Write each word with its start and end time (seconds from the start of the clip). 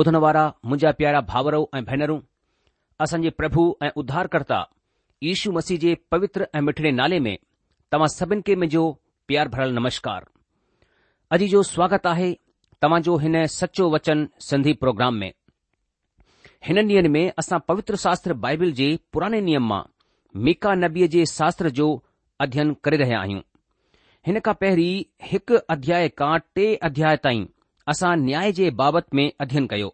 ॿुधण 0.00 0.16
वारा 0.24 0.44
मुंहिंजा 0.64 0.90
प्यारा 0.98 1.20
भाउरो 1.30 1.58
ऐं 1.76 1.82
भेनरूं 1.84 2.18
असांजे 3.04 3.30
प्रभु 3.40 3.62
ऐं 3.86 3.90
उद्धारकर्ता 4.02 4.60
यीशू 5.22 5.50
मसीह 5.52 5.78
जे 5.78 5.94
पवित्र 6.12 6.46
ऐं 6.54 6.60
मिठड़े 6.66 6.90
नाले 7.00 7.18
में 7.26 7.36
तव्हां 7.92 8.08
सभिनि 8.18 8.42
खे 8.46 8.54
मुंहिंजो 8.62 8.84
प्यार 9.28 9.48
भरियल 9.56 9.74
नमस्कार 9.78 10.24
अॼु 11.36 11.48
जो 11.54 11.62
स्वागत 11.72 12.06
आहे 12.12 12.30
जो 13.08 13.16
हिन 13.24 13.36
सचो 13.58 13.90
वचन 13.94 14.26
सिंधी 14.48 14.72
प्रोग्राम 14.84 15.14
में 15.24 15.30
हिन 16.68 16.78
ॾींहनि 16.86 17.08
में 17.18 17.24
असां 17.38 17.58
पवित्र 17.68 17.96
शास्त्र 18.08 18.34
बाइबिल 18.48 18.72
जे 18.82 18.88
पुराने 19.12 19.40
नियम 19.50 19.68
मां 19.74 19.82
मीका 20.46 20.74
नबीअ 20.84 21.08
जे 21.16 21.24
शास्त्र 21.38 21.70
जो 21.80 21.88
अध्ययन 22.46 22.74
करे 22.84 22.96
रहिया 23.04 23.20
आहियूं 23.22 23.42
हिन 24.26 24.40
खां 24.48 24.54
पहिरीं 24.64 24.92
हिकु 25.32 25.60
अध्याय 25.76 26.08
खां 26.22 26.36
टे 26.54 26.74
अध्याय 26.90 27.16
ताईं 27.26 27.46
असां 27.90 28.16
न्याय 28.24 28.52
जे 28.52 28.68
बाबति 28.80 29.16
में 29.16 29.30
अध्यन 29.40 29.66
कयो 29.66 29.92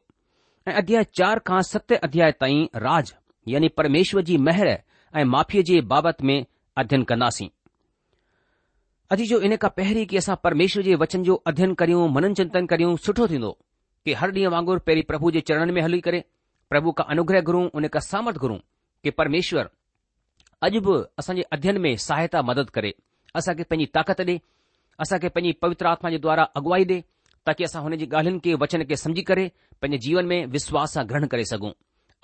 ऐं 0.69 0.75
अॻियां 0.81 1.02
चार 1.19 1.38
खां 1.46 1.61
सत 1.69 1.93
अध्याय 2.02 2.32
ताईं 2.40 2.67
राज 2.85 3.12
यानी 3.49 3.69
परमेश्वर 3.79 4.23
जी 4.31 4.37
मेहर 4.49 4.69
ऐं 5.17 5.25
माफ़ी 5.35 5.62
जे 5.70 5.81
बाबति 5.93 6.26
में 6.26 6.44
अध्यन 6.82 7.02
कन्दासीं 7.12 7.49
पहिरीं 9.76 10.06
की 10.06 10.17
असां 10.17 10.37
परमेश्वर 10.44 10.82
जे 10.82 10.94
वचन 11.05 11.23
जो 11.29 11.35
अध्यन 11.52 11.75
करियूं 11.82 12.08
मनन 12.14 12.35
चिंतन 12.40 12.67
करियूं 12.73 12.96
सुठो 13.06 13.29
थींदो 13.29 13.56
कि 14.05 14.12
हर 14.23 14.32
ॾींहुं 14.35 14.52
वांगुर 14.52 14.79
पहिरीं 14.87 15.02
प्रभु 15.08 15.31
जे 15.37 15.40
चरणनि 15.49 15.73
में 15.79 15.82
हली 15.82 16.00
करे 16.00 16.23
प्रभु 16.70 16.93
खां 17.00 17.06
अनुग्रह 17.14 17.40
घुरूं 17.40 17.67
उन 17.81 17.88
खां 17.94 18.00
सहमथ 18.11 18.43
घुरूं 18.44 18.58
कि 19.05 19.11
परमेश्वर 19.23 19.70
अॼ 20.62 20.69
बि 20.88 21.02
असां 21.23 21.37
जे 21.37 21.43
अध्यन 21.58 21.79
में 21.87 21.94
सहायता 22.08 22.43
मदद 22.52 22.70
करे 22.79 22.94
असां 23.40 23.55
पंहिंजी 23.64 23.90
ताकत 23.94 24.20
ॾे 24.32 24.38
असां 25.05 25.19
पंहिंजी 25.25 25.52
पवित्र 25.62 25.87
आत्मा 25.96 26.11
जे 26.11 26.19
द्वारा 26.29 26.43
अॻुवाई 26.61 26.85
ॾे 26.93 27.00
ताकि 27.49 27.65
असां 27.65 27.81
हुन 27.83 27.95
जी 28.00 28.06
ॻाल्हियुनि 28.12 28.41
खे 28.45 28.55
वचन 28.62 28.83
खे 28.89 28.97
समझी 29.03 29.23
करे 29.29 29.45
पंहिंजे 29.83 29.99
जीवन 30.06 30.27
में 30.33 30.47
विश्वास 30.55 30.95
सां 30.97 31.05
ग्रहण 31.11 31.27
करे 31.35 31.45
सघूं 31.50 31.71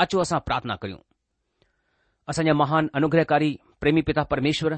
अचो 0.05 0.19
असां 0.25 0.41
प्रार्थना 0.49 0.75
करियूं 0.82 0.99
असांजा 2.32 2.53
महान 2.62 2.88
अनुग्रहकारी 3.00 3.49
प्रेमी 3.85 4.03
पिता 4.09 4.23
परमेश्वर 4.32 4.75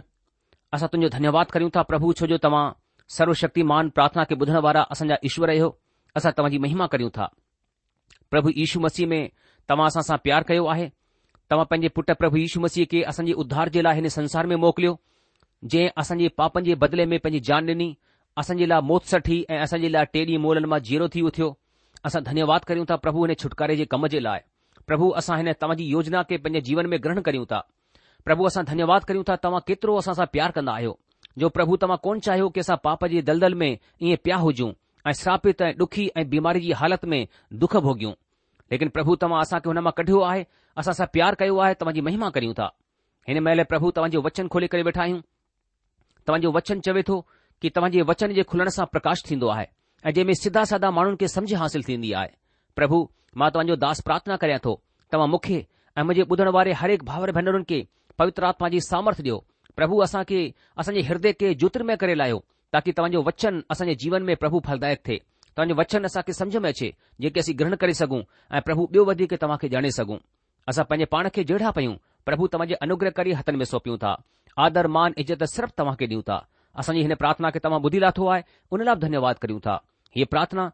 असां 0.78 0.88
तुंहिंजो 0.92 1.08
धन्यवाद 1.16 1.50
करियूं 1.54 1.70
था 1.76 1.82
प्रभु 1.90 2.12
छो 2.20 2.28
जो 2.34 2.38
तव्हां 2.46 2.62
सर्वशक्तिमान 3.16 3.90
प्रार्थना 3.96 4.24
खे 4.30 4.34
ॿुधण 4.42 4.56
वारा 4.68 4.82
असांजा 4.96 5.16
ईश्वर 5.30 5.48
आहियो 5.56 5.68
असां 6.20 6.32
तव्हांजी 6.38 6.58
महिमा 6.68 6.86
करियूं 6.94 7.10
था 7.18 7.26
प्रभु 8.30 8.54
यीशू 8.62 8.80
मसीह 8.88 9.06
में 9.14 9.20
तव्हां 9.68 9.88
असां 9.94 10.02
सां 10.10 10.18
प्यार 10.28 10.42
कयो 10.52 10.66
आहे 10.76 10.88
तव्हां 11.50 11.66
पंहिंजे 11.70 11.88
पुटु 11.98 12.14
प्रभु 12.22 12.36
यीशू 12.44 12.60
मसीह 12.68 12.90
खे 12.92 13.02
असांजे 13.14 13.32
उद्दार 13.44 13.74
जे 13.76 13.82
लाइ 13.88 14.00
हिन 14.00 14.08
संसार 14.20 14.46
में 14.52 14.56
मोकिलियो 14.66 14.94
जंहिं 15.74 15.90
असां 16.04 16.18
पापनि 16.42 16.64
जे 16.70 16.74
बदले 16.86 17.10
में 17.14 17.18
पंहिंजी 17.26 17.46
जान 17.50 17.70
ॾिनी 17.74 17.90
असांजे 18.40 18.68
लाइ 18.68 18.80
मोत 18.84 19.06
सठी 19.10 19.42
ऐं 19.50 19.62
असांजे 19.64 19.90
लाइ 19.92 20.04
टे 20.12 20.22
ॾींहं 20.26 20.40
मोलनि 20.42 20.66
मां 20.68 20.78
जीरो 20.86 21.06
थी 21.14 21.20
उथियो 21.28 21.52
असां 22.06 22.22
धन्यवाद 22.24 22.60
करियूं 22.68 22.84
था 22.90 22.96
प्रभु 23.04 23.24
हिन 23.24 23.34
छुटकारे 23.42 23.76
जे 23.76 23.84
कम 23.92 24.06
जे 24.14 24.22
लाइ 24.22 24.40
प्रभु 24.86 25.08
असां 25.20 25.36
हिन 25.38 25.52
तव्हांजी 25.62 25.84
योजना 25.96 26.22
खे 26.30 26.36
पंहिंजे 26.44 26.60
जीवन 26.68 26.86
में 26.92 26.98
ग्रहण 27.04 27.20
करियूं 27.28 27.44
था 27.52 27.60
प्रभु 28.24 28.44
असां 28.46 28.64
धन्यवाद 28.70 29.04
करियूं 29.08 29.24
था 29.28 29.36
तव्हां 29.44 29.60
केतिरो 29.66 29.96
असां 29.98 30.14
सां 30.18 30.26
प्यार 30.32 30.50
कंदा 30.58 30.72
आहियो 30.72 30.92
जो 31.42 31.48
प्रभु 31.58 31.76
तव्हां 31.84 31.96
कोन 32.08 32.18
चाहियो 32.28 32.48
की 32.52 32.60
असां 32.60 32.76
पाप 32.84 33.04
जे 33.14 33.22
दलदल 33.30 33.54
में 33.62 33.68
ईअं 33.72 34.16
प्या 34.24 34.36
हुजूं 34.44 34.70
ऐं 35.06 35.12
श्रापित 35.22 35.62
ऐं 35.62 35.72
ॾुखी 35.80 36.08
ऐं 36.20 36.28
बीमारी 36.30 36.60
जी 36.66 36.72
हालति 36.82 37.06
में 37.14 37.18
दुख 37.64 37.76
भोगियूं 37.88 38.12
लेकिन 38.72 38.88
प्रभु 38.98 39.16
तव्हां 39.24 39.40
असांखे 39.48 39.68
हुन 39.68 39.78
मां 39.88 39.92
कढियो 40.00 40.20
आहे 40.32 40.44
असां 40.82 40.92
सां 41.00 41.06
प्यार 41.16 41.34
कयो 41.42 41.56
आहे 41.66 41.74
तव्हांजी 41.80 42.00
महिमा 42.10 42.30
करियूं 42.38 42.54
था 42.62 42.68
हिन 43.28 43.38
महिल 43.48 43.62
प्रभु 43.74 43.90
तव्हांजो 43.98 44.22
वचन 44.28 44.48
खोले 44.56 44.66
करे 44.74 44.82
वेठा 44.90 45.02
आहियूं 45.06 45.20
तव्हांजो 46.28 46.50
वचन 46.58 46.80
चवे 46.88 47.02
थो 47.08 47.18
कि 47.62 47.70
तव्हांजे 47.76 48.02
वचन 48.08 48.32
जे 48.34 48.42
खुलण 48.48 48.68
सां 48.76 48.84
प्रकाश 48.92 49.22
थींदो 49.28 49.48
आहे 49.48 49.66
ऐं 50.04 50.10
जंहिं 50.12 50.26
में 50.26 50.34
सीदा 50.40 50.90
माण्हुनि 50.90 51.16
खे 51.20 51.28
सम्झ 51.28 51.52
हासिल 51.62 51.82
थींदी 51.88 52.12
आहे 52.20 52.28
प्रभु 52.76 53.06
मां 53.40 53.48
तव्हांजो 53.54 53.74
दास 53.84 54.00
प्रार्थना 54.08 54.36
करियां 54.42 54.58
थो 54.64 54.80
तव्हां 55.12 55.28
मूंखे 55.30 55.64
ऐं 55.98 56.02
मुंहिंजे 56.02 56.24
ॿुधण 56.32 56.48
वारे 56.56 56.72
हर 56.80 56.90
हिकु 56.90 57.06
भेनरुनि 57.36 57.64
खे 57.68 57.78
पवित्र 58.18 58.44
आत्मा 58.52 58.68
जी 58.74 58.80
सामर्थ 58.86 59.20
ॾियो 59.22 59.38
प्रभु 59.76 59.98
असांखे 60.06 60.40
असांजे 60.80 61.00
ह्रदय 61.08 61.32
खे 61.40 61.54
ज्योतिर 61.54 61.94
करे 62.02 62.14
लाहियो 62.18 62.38
ताकी 62.72 62.92
तव्हांजो 62.98 63.22
वचन 63.28 63.60
असांजे 63.70 63.94
जीवन 64.02 64.22
में 64.28 64.36
प्रभु 64.42 64.60
फलदायक 64.68 65.00
थे 65.06 65.16
तव्हांजो 65.48 65.74
वचन 65.80 66.04
असांखे 66.06 66.32
सम्झि 66.40 66.58
में 66.64 66.68
अचे 66.70 66.90
जेके 67.22 67.40
असीं 67.40 67.54
ग्रहण 67.58 67.74
करे 67.82 67.94
सघूं 68.02 68.20
ऐं 68.56 68.60
प्रभु 68.68 68.86
ॿियो 68.92 69.04
वधीक 69.10 69.34
तव्हांखे 69.42 69.68
ॼाणे 69.76 69.90
सघूं 69.98 70.18
असां 70.70 70.84
पंहिंजे 70.90 71.04
पाण 71.14 71.28
खे 71.34 71.44
जहिड़ियां 71.50 71.72
पयूं 71.78 71.94
प्रभु 72.26 72.46
तव्हांजे 72.52 72.74
अनुग्रह 72.86 73.10
करे 73.18 73.32
हथनि 73.40 73.56
में 73.56 73.64
सौंपियूं 73.72 73.96
था 74.04 74.14
आदर 74.66 74.86
मान 74.98 75.12
इज़त 75.24 75.44
सिर्फ़ु 75.54 75.78
तव्हांखे 75.78 76.06
ॾियूं 76.10 76.22
था 76.30 76.44
असांजी 76.78 77.02
हिन 77.02 77.14
प्रार्थना 77.18 77.50
खे 77.54 77.58
तव्हां 77.64 77.80
ॿुधी 77.82 78.00
लाथो 78.00 78.26
आहे 78.32 78.42
हुन 78.72 78.82
लाइ 78.84 78.94
बि 78.94 79.00
धन्यवाद 79.06 79.36
कयूं 79.42 79.58
था 79.66 79.74
हीअ 80.16 80.26
प्रार्थना 80.30 80.64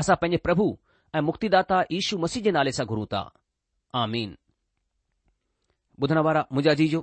असां 0.00 0.16
पंहिंजे 0.20 0.36
प्रभु 0.46 0.66
ऐं 1.14 1.20
मुक्तिदाता 1.30 1.80
ईशू 1.98 2.18
मसीह 2.24 2.42
जे 2.46 2.50
नाले 2.56 2.72
सां 2.78 2.86
घुरूं 2.92 3.04
था 3.12 3.20
आमीन 4.02 4.34
जीजो 6.00 7.00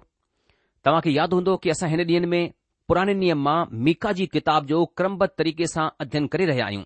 तव्हांखे 0.86 1.12
यादि 1.18 1.36
हूंदो 1.36 1.56
की 1.63 1.69
असां 1.75 1.89
हिन 1.89 2.00
ॾींहनि 2.06 2.27
में 2.33 2.50
पुराने 2.88 3.13
नियम 3.21 3.44
मां 3.48 3.57
मीका 3.88 4.12
जी 4.19 4.25
किताब 4.36 4.65
जो 4.71 4.86
क्रमबद्ध 4.97 5.30
तरीक़े 5.38 5.68
सां 5.75 5.88
अध्ययन 6.06 6.27
करे 6.33 6.45
रहिया 6.51 6.65
आहियूं 6.65 6.83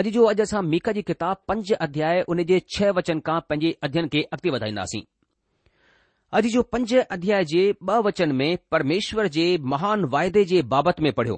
अॼु 0.00 0.10
जो 0.16 0.26
अॼु 0.28 0.42
असां 0.44 0.62
मीका 0.74 0.92
जी 0.98 1.02
किताब 1.10 1.42
पंज 1.48 1.72
अध्याय 1.86 2.22
उन 2.34 2.42
जे 2.52 2.60
छह 2.76 2.92
वचन 3.00 3.20
खां 3.30 3.40
पंहिंजे 3.48 3.74
अध्यन 3.88 4.08
खे 4.14 4.22
अॻिते 4.36 4.50
वधाईंदासीं 4.56 5.02
अॼ 6.36 6.40
जो 6.52 6.60
पंज 6.72 6.92
अध्याय 7.14 7.44
जे 7.44 7.62
ब 7.84 7.92
वचन 8.04 8.30
में 8.36 8.58
परमेश्वर 8.70 9.26
जे 9.32 9.42
महान 9.72 10.04
वायदे 10.12 10.44
जे 10.52 10.60
बाबति 10.74 11.02
में 11.02 11.12
पढ़ियो 11.12 11.36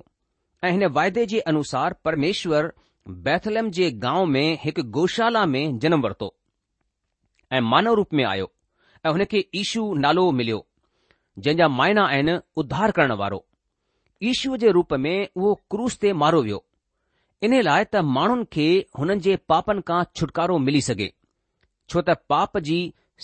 ऐं 0.64 0.70
हिन 0.72 0.84
वायदे 0.98 1.24
जे 1.32 1.38
अनुसार 1.52 1.94
परमेश्वरु 2.04 3.12
बैथलम 3.24 3.70
जे 3.78 3.90
गांव 4.04 4.26
में 4.34 4.58
हिकु 4.64 4.82
गौशाला 4.96 5.44
में 5.54 5.78
जनमु 5.84 6.02
वरितो 6.04 6.28
ऐं 7.52 7.60
मानव 7.70 7.94
रूप 8.00 8.14
में 8.20 8.24
आयो 8.24 8.48
ऐं 9.06 9.10
हुन 9.10 9.24
खे 9.32 9.44
ईशू 9.62 9.82
नालो 10.04 10.30
मिलियो 10.40 10.58
जंहिं 11.38 11.56
जा 11.58 12.02
आहिनि 12.04 12.38
उध्धार 12.62 12.90
करण 12.98 13.12
वारो 13.22 13.44
ईशूअ 14.30 14.56
जे 14.66 14.70
रूप 14.78 14.92
में 15.06 15.14
उहो 15.36 15.54
क्रूज़ 15.74 15.96
ते 16.04 16.12
मारियो 16.22 16.42
वियो 16.48 16.64
इन 17.48 17.56
लाइ 17.70 17.84
त 17.94 18.04
माण्हुनि 18.18 18.46
खे 18.58 18.68
हुननि 19.00 19.20
जे 19.26 19.34
पापनि 19.54 19.82
खां 19.90 19.98
छुटकारो 20.20 20.58
मिली 20.68 20.80
सघे 20.90 21.10
छो 21.88 22.02
त 22.10 22.16
पाप 22.34 22.58
जी 22.70 22.78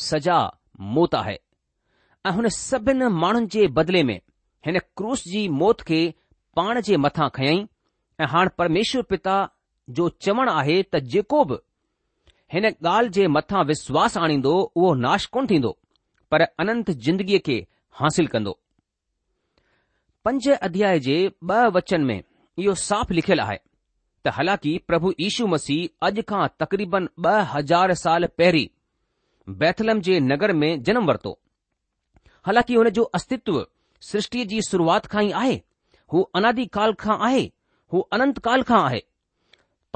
सजा 0.09 0.41
मोत 0.99 1.15
आहे 1.23 1.37
ऐं 2.27 2.31
हुन 2.37 2.49
सभिनि 2.55 3.07
माण्हुनि 3.21 3.47
जे 3.53 3.67
बदिले 3.77 4.03
में 4.09 4.19
हिन 4.67 4.79
क्रूस 4.97 5.23
जी 5.35 5.47
मौत 5.61 5.81
खे 5.91 6.01
पाण 6.57 6.81
जे 6.89 6.97
मथां 7.05 7.29
खयई 7.35 7.65
ऐं 8.21 8.27
हाणे 8.33 8.51
परमेश्वर 8.59 9.03
पिता 9.13 9.37
जो 9.99 10.09
चवणु 10.25 10.53
आहे 10.63 10.75
त 10.95 11.01
जेको 11.15 11.39
बि 11.53 11.59
हिन 12.55 12.65
ॻाल्हि 12.73 13.13
जे 13.19 13.27
मथां 13.37 13.65
विश्वास 13.73 14.17
आणींदो 14.25 14.53
उहो 14.65 14.93
नाश 15.07 15.27
कोन 15.37 15.47
थींदो 15.55 15.73
पर 16.31 16.45
अनंत 16.65 16.91
जिंदगीअ 17.09 17.43
खे 17.47 17.57
हासिल 18.01 18.27
कंदो 18.37 18.55
पंज 20.25 20.49
अध्याय 20.61 21.01
जे 21.09 21.17
ॿ 21.57 21.75
वचन 21.79 22.01
में 22.11 22.17
इहो 22.21 22.75
साफ़ 22.87 23.13
लिखियलु 23.19 23.43
आहे 23.47 23.59
त 24.27 24.33
हालांकि 24.41 24.77
प्रभु 24.91 25.13
यीशू 25.21 25.47
मसीह 25.57 26.07
अॼु 26.11 26.23
खां 26.33 26.47
तक़रीबन 26.65 27.07
ॿ 27.35 27.53
हज़ार 27.55 27.93
साल 28.07 28.27
पहिरीं 28.41 28.67
बैथलम 29.65 30.01
जे 30.11 30.21
नगर 30.33 30.53
में 30.65 30.71
जनमु 30.89 31.11
वरितो 31.13 31.39
हालांकि 32.47 32.75
हुन 32.75 32.89
जो 32.97 33.03
अस्तित्व 33.15 33.65
सृष्टि 34.11 34.45
जी 34.51 34.61
शुरूआत 34.71 35.07
खां 35.15 35.23
ई 35.25 35.31
आहे 35.41 35.57
हू 36.13 36.23
अनादी 36.41 36.65
काल 36.77 36.93
खां 37.03 37.17
आहे 37.27 37.43
हू 37.95 38.01
अनंत 38.17 38.39
काल 38.47 38.63
खां 38.71 38.79
आहे 38.85 39.01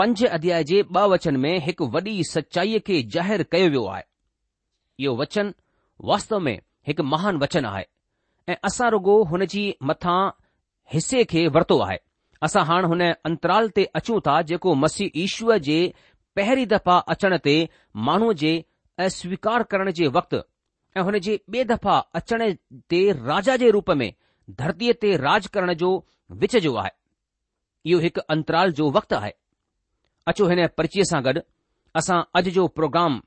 पंज 0.00 0.24
अध्याय 0.38 0.64
जे 0.70 0.82
ब 0.92 0.98
वचन 1.12 1.36
में 1.44 1.54
हिकु 1.68 1.86
वॾी 1.94 2.14
सचाईअ 2.32 2.78
खे 2.88 2.98
ज़ाहिर 3.16 3.42
कयो 3.54 3.68
वियो 3.74 3.84
आहे 3.94 4.02
इहो 5.04 5.14
वचन 5.22 5.52
वास्तव 6.10 6.38
में 6.48 6.56
हिकु 6.90 7.02
महान 7.14 7.36
वचन 7.44 7.66
आहे 7.72 7.84
ऐं 8.52 8.56
असां 8.68 8.90
रुगो 8.96 9.16
हुन 9.32 9.44
जी 9.54 9.62
मथां 9.90 10.20
हिसे 10.94 11.24
खे 11.32 11.46
वरितो 11.56 11.78
आहे 11.86 11.96
असां 12.48 12.64
हाणे 12.72 12.88
हुन 12.94 13.02
अंतराल 13.10 13.68
ते 13.78 13.84
अचूं 14.02 14.20
था 14.28 14.40
जेको 14.52 14.74
मसीह 14.84 15.18
ईश्वर 15.24 15.58
जे 15.70 15.78
पहिरीं 16.40 16.66
दफ़ा 16.76 16.98
अचण 17.16 17.36
ते 17.48 17.56
माण्हूअ 18.10 18.34
जे 18.44 18.52
अस्वीकार 19.08 19.62
करण 19.74 19.90
जे 20.00 20.06
वक़्तु 20.18 20.38
ऐं 20.96 21.02
हुन 21.02 21.18
जी 21.18 21.38
बे 21.50 21.62
दफ़ा 21.68 21.94
अचण 22.18 22.42
ते 22.90 22.98
राजा 23.12 23.56
जे 23.62 23.70
रूप 23.76 23.90
में 24.00 24.08
धरतीअ 24.60 24.92
ते 25.04 25.08
राज 25.22 25.46
करण 25.56 25.72
जो 25.82 25.88
विच 26.42 26.56
जो 26.66 26.74
आहे 26.82 26.90
इहो 27.92 27.98
हिकु 28.04 28.20
अंतराल 28.34 28.72
जो 28.80 28.90
वक़्तु 28.96 29.16
आहे 29.18 29.32
अचो 30.32 30.46
हिन 30.52 30.60
पर्चीअ 30.80 31.04
सां 31.12 31.20
गॾु 31.28 31.40
असां 32.00 32.18
अॼु 32.40 32.50
जो 32.58 32.66
प्रोग्राम 32.80 33.18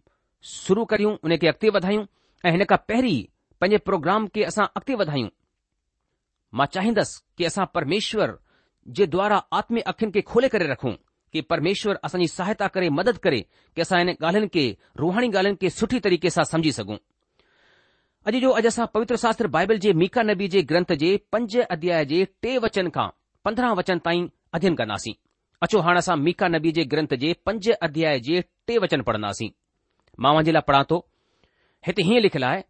शुरू 0.51 0.85
करियूं 0.93 1.11
उन 1.27 1.35
खे 1.43 1.47
अॻिते 1.51 1.69
वधायूं 1.79 2.05
ऐं 2.47 2.51
हिन 2.55 2.63
खां 2.71 2.77
पहिरीं 2.91 3.17
पंहिंजे 3.61 3.77
प्रोग्राम 3.89 4.27
खे 4.37 4.43
असां 4.51 4.65
अॻिते 4.81 4.95
वधायूं 5.03 5.29
मां 6.59 6.67
चाहींदसि 6.77 7.19
कि 7.37 7.45
असां 7.51 7.65
परमेश्वर 7.75 8.37
जे 8.97 9.07
द्वारा 9.17 9.41
आत्मी 9.61 9.81
अखियुनि 9.93 10.13
खे 10.17 10.21
खोले 10.31 10.49
करे 10.55 10.67
रखूं 10.73 10.93
कि 11.33 11.41
परमेश्वर 11.53 11.99
असांजी 12.09 12.27
सहायता 12.37 12.67
करे 12.77 12.89
मदद 13.01 13.17
करे 13.27 13.41
के 13.75 13.81
असां 13.87 13.99
हिन 14.05 14.15
ॻाल्हियुनि 14.15 14.49
खे 14.57 14.65
रूहाणी 15.03 15.31
ॻाल्हियुनि 15.35 15.65
खे 15.65 15.69
सुठे 15.79 15.99
तरीक़े 16.09 16.29
सां 16.37 16.49
समुझी 16.53 16.71
सघूं 16.81 16.97
अॼु 18.29 18.39
जो 18.43 18.49
अॼु 18.59 18.67
असां 18.69 18.85
पवित्र 18.93 19.15
शास्त्र 19.23 19.47
बाइबल 19.55 19.77
जे 19.83 19.91
मीका 19.99 20.21
नबी 20.29 20.47
जे 20.53 20.61
ग्रंथ 20.71 20.89
जे 21.03 21.09
पंज 21.33 21.53
अध्याय 21.75 22.05
जे 22.07 22.17
टे 22.43 22.55
वचन 22.65 22.89
खां 22.95 23.05
पंद्रहं 23.45 23.75
वचन 23.79 23.99
ताईं 24.07 24.25
अध्यन 24.57 24.75
कंदासीं 24.79 25.13
अचो 25.65 25.79
हाणे 25.85 25.99
असां 26.03 26.17
मीका 26.25 26.47
नबी 26.55 26.71
जे 26.77 26.83
ग्रंथ 26.93 27.13
जे 27.23 27.31
पंज 27.45 27.69
अध्याय 27.87 28.19
जे 28.27 28.41
टे 28.67 28.77
वचन 28.85 29.01
पढ़ंदासीं 29.09 29.49
मां 30.23 30.33
वांजे 30.35 30.51
लाइ 30.53 30.65
पढ़ा 30.69 30.81
थो 30.91 30.97
हिते 31.87 32.01
हीअं 32.09 32.21
लिखियलु 32.27 32.45
आहे 32.49 32.61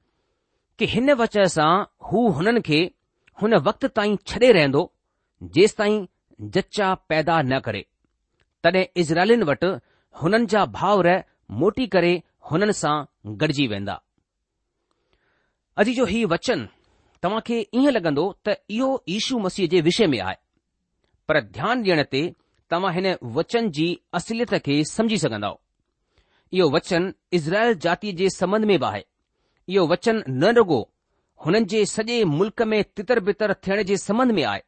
कि 0.77 0.85
हिन 0.93 1.11
वचन 1.25 1.45
सां 1.57 1.69
हू 2.09 2.21
हुननि 2.37 2.61
खे 2.69 2.81
हुन 3.41 3.55
वक़्त 3.69 3.85
ताईं 3.97 4.15
छॾे 4.29 4.51
रहंदो 4.61 4.83
जेंस 5.57 5.77
ताईं 5.81 5.97
जचा 6.55 6.93
पैदा 7.09 7.41
न 7.51 7.59
करे 7.67 7.83
तॾहिं 8.63 8.85
इज़राइलिन 9.01 9.49
वटि 9.51 9.73
हुननि 10.23 10.45
जा 10.55 10.65
भाउर 10.81 11.09
मोटी 11.63 11.87
करे 11.97 12.13
हुननि 12.51 12.77
सां 12.83 12.97
गॾिजी 13.43 13.67
वेंदा 13.73 13.97
अॼु 15.81 15.91
जो 15.93 16.05
हीउ 16.09 16.27
वचन 16.27 16.61
तव्हां 17.23 17.39
खे 17.47 17.57
ईअं 17.79 17.91
लॻंदो 17.95 18.23
त 18.47 18.55
इहो 18.75 18.87
ईशू 19.15 19.39
मसीह 19.39 19.67
जे 19.73 19.81
विषय 19.87 20.05
में 20.13 20.19
आहे 20.27 20.35
पर 21.27 21.39
ध्यानु 21.57 21.81
ॾियण 21.83 22.01
ते 22.11 22.21
तव्हां 22.71 22.93
हिन 22.95 23.07
वचन 23.35 23.69
जी 23.77 23.85
असलियत 24.19 24.53
खे 24.67 24.77
समझी 24.91 25.17
सघन्दो 25.23 25.51
इहो 26.57 26.69
वचन 26.75 27.03
इज़राइल 27.39 27.73
जातीअ 27.85 28.13
जे 28.21 28.29
संबंध 28.37 28.65
में 28.71 28.77
बि 28.77 28.85
आहे 28.89 29.01
इहो 29.75 29.85
वचन 29.91 30.23
न 30.39 30.51
रुॻो 30.57 30.79
हुननि 31.45 31.65
जे 31.75 31.85
सॼे 31.93 32.23
मुल्क 32.37 32.61
में 32.71 32.77
तितर 32.95 33.19
बितर 33.29 33.53
थियण 33.67 33.83
जे 33.91 33.97
संबंध 34.05 34.31
में 34.39 34.43
आहे 34.53 34.61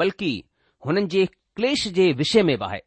बल्कि 0.00 0.32
हुननि 0.86 1.06
जे 1.16 1.26
क्लेश 1.56 1.86
जे 2.00 2.10
विषय 2.22 2.42
में 2.50 2.56
बि 2.56 2.64
आहे 2.70 2.80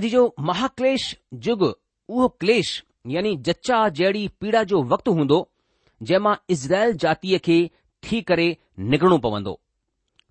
अॼु 0.00 0.12
जो 0.18 0.26
महाक्लेश 0.52 1.08
जुगु 1.48 1.72
उहो 2.14 2.28
क्लेश 2.44 2.76
यानी 3.16 3.36
जचा 3.50 3.80
जहिड़ी 4.00 4.28
पीड़ा 4.40 4.64
जो 4.74 4.82
वक़्तु 4.94 5.12
हूंदो 5.20 5.42
जंहिंमां 6.08 6.34
इज़राइल 6.54 6.92
जातीअ 7.04 7.38
खे 7.46 7.56
थी 8.06 8.20
करे 8.30 8.48
निगरणो 8.92 9.18
पवंदो 9.26 9.54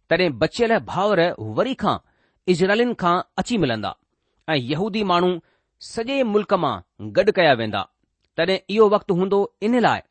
तॾहिं 0.10 0.30
बचियल 0.44 0.74
भाउर 0.92 1.20
वरी 1.60 1.74
खां 1.84 1.96
इज़राइलिन 2.54 2.94
खां 3.04 3.16
अची 3.42 3.58
मिलंदा 3.64 3.92
ऐं 4.54 4.58
यहूदी 4.72 5.04
माण्हू 5.12 5.32
सॼे 5.92 6.18
मुल्क़ 6.34 6.54
मां 6.66 6.76
गॾु 7.18 7.32
कया 7.40 7.54
वेंदा 7.62 7.82
तॾहिं 8.40 8.58
इहो 8.76 8.88
वक़्तु 8.96 9.14
हूंदो 9.22 9.40
इन 9.70 9.80
लाइ 9.88 10.02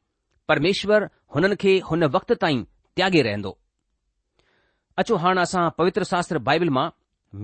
परमेश्वर 0.52 1.08
हुननि 1.34 1.56
खे 1.62 1.72
हुन 1.90 2.04
वक़्त 2.16 2.32
ताईं 2.46 2.64
त्यागे 2.96 3.22
रहंदो 3.28 3.52
अचो 5.02 5.14
हाणे 5.24 5.40
असां 5.48 5.64
पवित्र 5.78 6.08
शास्त्र 6.14 6.40
बाइबिल 6.50 6.70
मां 6.78 6.86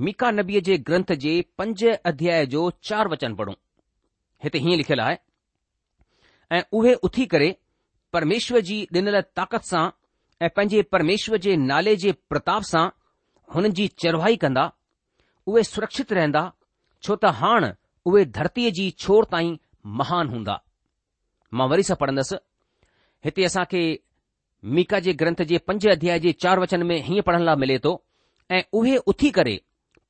मीका 0.07 0.31
नबीअ 0.41 0.61
जे 0.69 0.75
ग्रंथ 0.91 1.13
जे 1.27 1.31
पंज 1.59 1.85
अध्याय 2.13 2.47
जो 2.57 2.63
चार 2.91 3.09
वचन 3.15 3.35
पढ़ूं 3.39 3.55
हिते 4.45 4.59
हीअं 4.65 4.77
लिखियलु 4.81 5.03
आहे 5.05 5.17
ऐं 6.57 6.61
उहे 6.81 6.93
उथी 7.09 7.25
करे 7.35 7.49
પરમેશ્વરજી 8.15 8.81
દિનલ 8.95 9.17
તાકત 9.39 9.63
સા 9.73 9.89
એ 10.45 10.49
પંજે 10.57 10.79
પરમેશ્વરજે 10.93 11.53
નાલેજે 11.69 12.11
પ્રતાપ 12.31 12.63
સા 12.73 12.87
હનજી 13.53 13.89
ચરવાઈ 14.01 14.39
કંદા 14.43 14.69
ઓય 15.51 15.65
સુરક્ષિત 15.73 16.11
રહેંદા 16.19 16.47
છોતા 17.05 17.35
હાણ 17.41 17.65
ઓય 18.09 18.25
ધરતીજી 18.37 18.91
છોરતાઈ 19.03 19.55
મહાન 19.99 20.27
હોંદા 20.35 20.61
માંવરી 21.57 21.87
સા 21.89 22.01
પડંદસ 22.01 22.31
હેતેસા 23.25 23.67
કે 23.73 23.81
મીકાજે 24.75 25.13
ગ્રંથજે 25.21 25.59
પંજે 25.67 25.89
અધ્યાયજે 25.97 26.33
ચાર 26.43 26.59
વચન 26.63 26.83
મે 26.91 26.97
હી 27.09 27.23
પઢનલા 27.27 27.57
મિલે 27.63 27.77
તો 27.85 27.93
એ 28.57 28.59
ઓય 28.79 28.99
ઉથી 29.11 29.33
કરે 29.37 29.55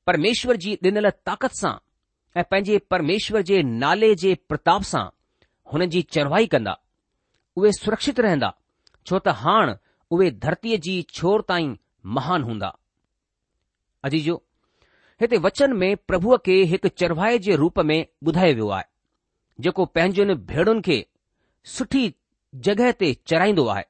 પરમેશ્વરજી 0.05 0.79
દિનલ 0.83 1.07
તાકત 1.27 1.53
સા 1.61 1.77
એ 2.39 2.41
પંજે 2.51 2.75
પરમેશ્વરજે 2.91 3.57
નાલેજે 3.81 4.31
પ્રતાપ 4.49 4.83
સા 4.91 5.07
હનજી 5.71 6.05
ચરવાઈ 6.13 6.47
કંદા 6.53 6.79
उहे 7.57 7.71
सुरक्षित 7.79 8.19
रहंदा 8.23 8.53
छो 9.07 9.19
त 9.19 9.27
हाणे 9.43 9.73
उहे 10.15 10.29
धरतीअ 10.43 10.77
जी 10.85 10.95
छोर 11.19 11.41
ताईं 11.49 11.75
महान 12.17 12.43
हूंदा 12.49 12.71
अजीजो 14.09 14.35
हिते 15.21 15.37
वचन 15.45 15.73
में 15.79 15.89
प्रभुअ 16.11 16.37
खे 16.45 16.57
हिकु 16.73 16.87
चढ़वाए 17.01 17.37
जे 17.47 17.55
रूप 17.63 17.79
में 17.89 17.97
ॿुधायो 18.27 18.53
वियो 18.55 18.69
आहे 18.79 18.83
जेको 19.65 19.85
पंहिंजनि 19.97 20.35
भेड़ुनि 20.51 20.81
खे 20.87 20.97
सुठी 21.77 22.03
जॻहि 22.67 22.91
ते 23.01 23.11
चराईंदो 23.29 23.65
आहे 23.75 23.83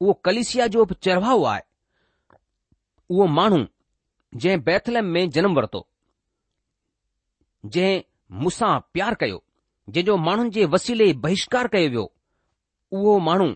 उहो 0.00 0.12
कलिसिया 0.28 0.66
जो 0.74 0.84
बि 0.90 0.94
चढ़ाओ 1.06 1.44
आहे 1.52 1.62
उहो 3.10 3.26
माण्हू 3.38 3.62
जंहिं 4.42 4.60
बैथलम 4.68 5.04
में 5.16 5.22
जनम 5.36 5.54
वरितो 5.58 5.86
जंहिं 7.76 8.02
मूसां 8.42 8.74
प्यार 8.92 9.14
कयो 9.22 9.42
जंहिंजो 9.90 10.16
माण्हुनि 10.28 10.50
जे 10.58 10.64
वसीले 10.76 11.12
बहिष्कार 11.26 11.68
कयो 11.76 11.88
वियो 11.94 12.12
उहो 12.92 13.18
माण्हू 13.26 13.46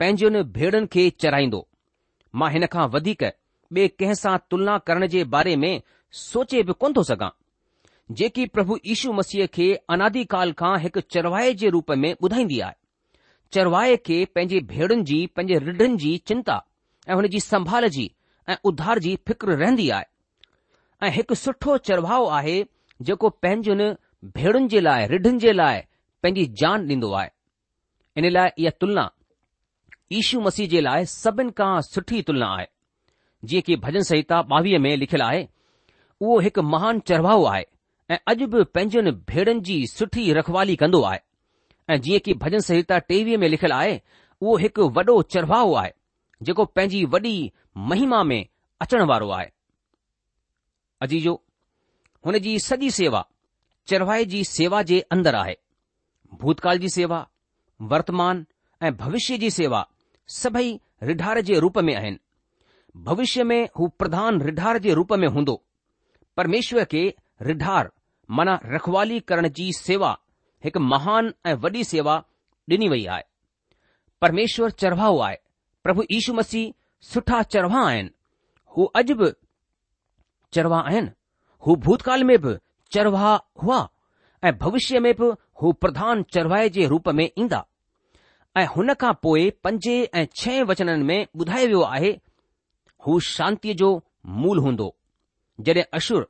पंहिंज 0.00 0.24
भेड़नि 0.54 0.86
खे 0.92 1.08
चराईंदो 1.24 1.60
मां 2.40 2.50
हिन 2.52 2.66
खां 2.74 2.86
वधीक 2.94 3.22
ॿिए 3.74 3.88
कंहिं 3.88 4.14
सां 4.14 4.36
तुलना 4.50 4.76
करण 4.88 5.06
जे 5.14 5.22
बारे 5.34 5.54
में 5.62 5.82
सोचे 6.18 6.62
बि 6.68 6.72
कोन 6.80 6.92
थो 6.96 7.02
सघां 7.10 7.28
जेकी 8.20 8.46
प्रभु 8.56 8.76
यीशू 8.86 9.12
मसीह 9.18 9.46
खे 9.54 9.72
अनादिकाल 9.96 10.52
खां 10.60 10.74
हिकु 10.82 11.00
चरवाए 11.16 11.52
जे 11.62 11.68
रूप 11.76 11.90
में 12.02 12.10
ॿुधाईंदी 12.22 12.58
आहे 12.66 12.74
चरवाए 13.52 13.96
खे 14.08 14.24
पंहिंजे 14.34 14.60
भेड़ुनि 14.74 15.02
जी 15.10 15.26
पंहिंजे 15.36 15.58
रिढनि 15.70 15.96
जी 16.04 16.16
चिंता 16.30 16.60
ऐं 17.08 17.14
हुन 17.14 17.28
जी 17.34 17.40
संभाल 17.40 17.88
जी 17.98 18.10
ऐं 18.48 18.56
उधार 18.72 18.98
जी 19.06 19.16
फिक्र 19.28 19.56
रहंदी 19.62 19.88
आहे 19.98 21.06
ऐं 21.06 21.10
हिकु 21.16 21.34
सुठो 21.46 21.76
चरवाउ 21.90 22.26
आहे 22.40 22.60
जेको 23.08 23.28
भेड़ुनि 23.44 24.68
जे 24.74 24.80
लाइ 24.88 25.06
रिढनि 25.16 25.38
जे 25.48 25.52
लाइ 25.62 25.80
पंहिंजी 26.22 26.46
जान 26.64 26.88
ॾींदो 26.90 27.12
आहे 27.20 27.30
इन 28.18 28.28
लाइ 28.30 28.50
इहा 28.58 28.70
तुलना 28.80 29.10
ईशू 30.12 30.40
मसीह 30.40 30.68
जे 30.72 30.80
लाइ 30.80 31.04
सभिनि 31.12 31.50
खां 31.58 31.80
सुठी 31.82 32.20
तुलना 32.28 32.46
आहे 32.56 32.66
जीअं 33.50 33.62
की 33.68 33.76
भजन 33.84 34.02
संहिता 34.08 34.38
ॿावीह 34.54 34.78
में 34.84 34.96
लिखियलु 34.96 35.24
आहे 35.24 35.42
उहो 36.20 36.38
हिकु 36.46 36.62
महान 36.74 37.00
चढ़ाऊ 37.10 37.44
आहे 37.52 37.64
ऐं 38.14 38.18
अॼु 38.32 38.46
बि 38.52 38.62
पंहिंजनि 38.74 39.10
भेड़नि 39.30 39.60
जी 39.68 39.76
सुठी 39.94 40.32
रखवाली 40.38 40.76
कंदो 40.82 41.02
आहे 41.10 41.18
ऐं 41.94 42.00
जीअं 42.00 42.20
की 42.28 42.34
भजन 42.44 42.60
संहिता 42.68 42.98
टेवीह 43.10 43.38
में 43.38 43.48
लिखियलु 43.48 43.74
आहे 43.76 44.00
उहो 44.42 44.56
हिकु 44.62 44.88
वॾो 44.98 45.20
चढ़वाऊ 45.34 45.74
आहे 45.82 45.90
जेको 46.48 46.64
पंहिंजी 46.76 47.04
वॾी 47.16 47.34
महिमा 47.90 48.22
में 48.30 48.40
अचणु 48.82 49.06
वारो 49.12 49.30
आहे 49.40 49.48
अजीजो 51.06 51.34
हुन 52.26 52.38
जी 52.46 52.58
सॼी 52.70 52.90
सेवा 53.00 53.24
चढ़वाए 53.88 54.24
जी 54.34 54.44
सेवा 54.56 54.82
जे 54.92 55.00
अंदर 55.16 55.34
आहे 55.44 55.56
भूतकाल 56.44 56.78
जी 56.84 56.88
सेवा 56.98 57.26
वर्तमान 57.82 58.44
ऐं 58.86 58.92
भविष्य 58.96 59.36
जी 59.38 59.50
सेवा 59.50 59.86
सभई 60.34 60.78
रिढार 61.02 61.40
जे 61.46 61.58
रूप 61.60 61.78
में 61.78 61.94
आहिनि 61.94 62.18
भविष्य 63.04 63.44
में 63.44 63.62
हू 63.78 63.88
प्रधान 63.98 64.40
रिढार 64.42 64.78
जे 64.82 64.94
रूप 64.94 65.12
में 65.20 65.26
हूंदो 65.28 65.60
परमेश्वर 66.36 66.84
खे 66.90 67.02
रिढार 67.42 67.90
माना 68.36 68.58
रखवाली 68.64 69.18
करण 69.28 69.48
जी 69.56 69.72
सेवा 69.78 70.16
हिकु 70.64 70.80
महान 70.80 71.32
ऐं 71.46 71.54
वॾी 71.62 71.84
सेवा 71.84 72.16
ॾिनी 72.70 72.88
वई 72.88 73.04
आहे 73.14 73.22
परमेश्वर 74.20 74.70
चरवाऊ 74.70 75.18
आहे 75.20 75.36
प्रभु 75.84 76.04
ईशू 76.18 76.34
मसीह 76.34 76.72
सुठा 77.12 77.42
चरवाह 77.54 77.86
आहिनि 77.88 78.10
हू 78.76 78.84
अॼु 78.96 79.14
बि 79.16 79.30
चरवां 80.52 80.82
आहिनि 80.84 81.10
हू 81.66 81.76
भूतकाल 81.86 82.24
में 82.24 82.36
बि 82.42 82.56
चरवा 82.92 83.40
हुआ 83.62 83.88
ऐं 84.48 84.52
भविष्य 84.60 84.98
में 85.00 85.12
बि 85.20 85.26
हू 85.62 85.72
प्रधान 85.82 86.22
चढ़वाए 86.34 86.68
जे 86.76 86.86
रूप 86.86 87.08
में 87.18 87.24
ईंदा 87.38 87.64
ऐं 88.60 88.66
हुन 88.76 88.92
खां 89.00 89.12
पोइ 89.22 89.48
पंजे 89.64 89.94
ऐं 90.20 90.24
छह 90.36 90.62
वचननि 90.70 91.04
में 91.10 91.26
ॿुधायो 91.40 91.66
वियो 91.68 91.80
आहे 91.82 92.10
हू 93.06 93.18
शांतीअ 93.28 93.74
जो 93.82 93.88
मूल 94.42 94.58
हूंदो 94.66 94.88
जॾहिं 95.68 95.84
अशुर 95.98 96.26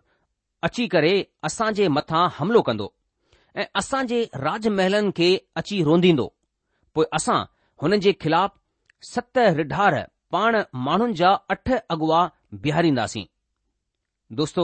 अची 0.68 0.87
करे 0.94 1.12
असां 1.50 1.73
जे 1.80 1.88
मथां 1.97 2.23
हमिलो 2.38 2.62
कंदो 2.68 2.92
ऐं 3.56 3.64
असां 3.83 4.06
जे 4.12 4.23
राजमहलनि 4.44 5.11
खे 5.18 5.30
अची 5.62 5.83
रोंदींदो 5.90 6.26
पोइ 6.94 7.06
असां 7.21 7.40
हुननि 7.83 7.99
जे 8.06 8.12
ख़िलाफ़ 8.23 8.52
सत 9.11 9.38
रिढार 9.59 9.99
पाण 10.35 10.62
माण्हुनि 10.87 11.14
जा 11.23 11.30
अठ 11.54 11.71
अॻुवाहारींदासीं 11.94 13.26
दोस्तो 14.38 14.62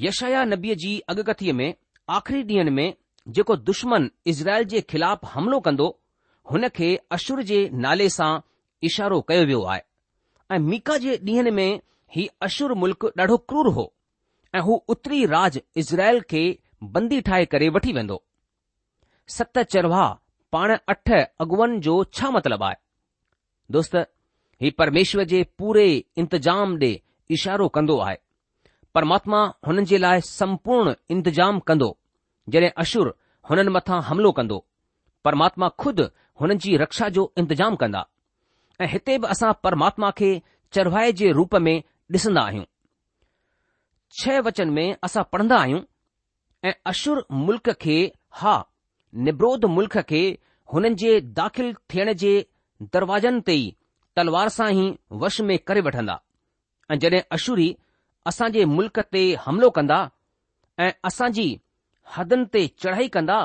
यशया 0.00 0.42
नबीअ 0.50 0.74
जी 0.82 0.90
अॻकथीअ 1.12 1.52
में 1.56 1.72
आख़िरी 2.16 2.42
ॾींहनि 2.42 2.70
में 2.76 2.94
जेको 3.38 3.56
दुश्मन 3.70 4.08
इज़राइल 4.32 4.64
जे 4.74 4.80
ख़िलाफ़ 4.92 5.26
हमिलो 5.32 5.58
कंदो 5.66 5.86
हुन 6.52 6.68
खे 6.78 6.86
अशुर 7.16 7.42
जे 7.50 7.58
नाले 7.86 8.08
सां 8.14 8.30
इशारो 8.90 9.20
कयो 9.30 9.44
वियो 9.50 9.62
आहे 9.72 9.80
ऐं 10.50 10.58
मीका 10.68 10.96
जे 11.04 11.16
ॾींहनि 11.16 11.50
में 11.58 11.68
ही 12.16 12.26
अशुर 12.46 12.74
मुल्क़ 12.84 13.06
ॾाढो 13.22 13.36
क्रूर 13.52 13.72
हो 13.80 13.84
ऐं 14.54 14.60
हू 14.68 14.82
उत्तरी 14.94 15.24
राज 15.34 15.60
इज़राइल 15.82 16.20
खे 16.30 16.42
बंदी 16.96 17.20
ठाहे 17.28 17.44
करे 17.54 17.68
वठी 17.76 17.92
वेंदो 17.98 18.22
सत 19.36 19.58
चरवाह 19.74 20.08
पाण 20.52 20.76
अठ 20.94 21.10
अॻुअन 21.20 21.78
जो 21.88 22.02
छा 22.20 22.30
मतिलबु 22.38 22.64
आहे 22.64 22.80
दोस्त 23.78 23.94
ही 24.62 24.70
परमेश्वर 24.82 25.24
जे 25.34 25.44
पूरे 25.58 25.86
इंतज़ाम 26.22 26.76
ॾे 26.84 26.92
इशारो 27.38 27.68
कंदो 27.78 27.98
आहे 28.08 28.16
परमात्मा 28.94 29.42
हुननि 29.66 29.84
जे 29.90 29.98
लाइ 29.98 30.20
संपूर्ण 30.28 30.94
इंतिजाम 31.10 31.58
कंदो 31.68 31.88
जॾहिं 32.54 32.70
अशुर 32.82 33.14
हुननि 33.50 33.70
मथां 33.76 34.00
हमिलो 34.08 34.32
कंदो 34.38 34.58
परमात्मा 35.24 35.68
ख़ुदि 35.80 36.02
हुननि 36.40 36.54
जी 36.64 36.76
रक्षा 36.82 37.08
जो 37.16 37.32
इंतजाम 37.38 37.76
कंदा 37.82 38.04
ऐं 38.80 38.88
हिते 38.94 39.16
बि 39.22 39.26
असां 39.36 39.52
परमात्मा 39.64 40.10
खे 40.18 40.30
चरवाए 40.72 41.12
जे 41.20 41.30
रूप 41.38 41.54
में 41.66 41.76
ॾिसंदा 42.16 42.42
आहियूं 42.48 42.64
छह 44.20 44.38
वचन 44.48 44.70
में 44.78 44.86
असां 45.08 45.22
पढ़ंदा 45.32 45.56
आहियूं 45.64 45.80
ऐं 46.68 46.72
अशुर 46.92 47.24
मुल्क़ 47.46 47.70
खे 47.84 47.96
हा 48.40 48.56
निब्रोध 49.28 49.64
मुल्क 49.76 49.98
खे 50.10 50.22
हुननि 50.74 50.94
जे 51.04 51.20
दाख़िल 51.38 51.74
थियण 51.94 52.12
जे 52.24 52.32
दरवाजनि 52.94 53.40
ते 53.46 53.54
ई 53.62 53.66
तलवार 54.16 54.48
सां 54.58 54.70
ई 54.74 54.84
वश 55.24 55.40
में 55.50 55.58
करे 55.70 55.80
वठंदा 55.88 56.20
ऐं 56.92 56.98
जॾहिं 57.04 57.20
अशुरी 57.38 57.70
असां 58.30 58.48
जे 58.54 58.64
मुल्क 58.72 58.98
ते 59.14 59.22
हमिलो 59.46 59.68
कंदा 59.76 59.96
ऐं 60.84 60.90
असांजी 61.08 61.46
हदनि 62.16 62.44
ते 62.54 62.66
चढ़ाई 62.82 63.08
कंदा 63.16 63.38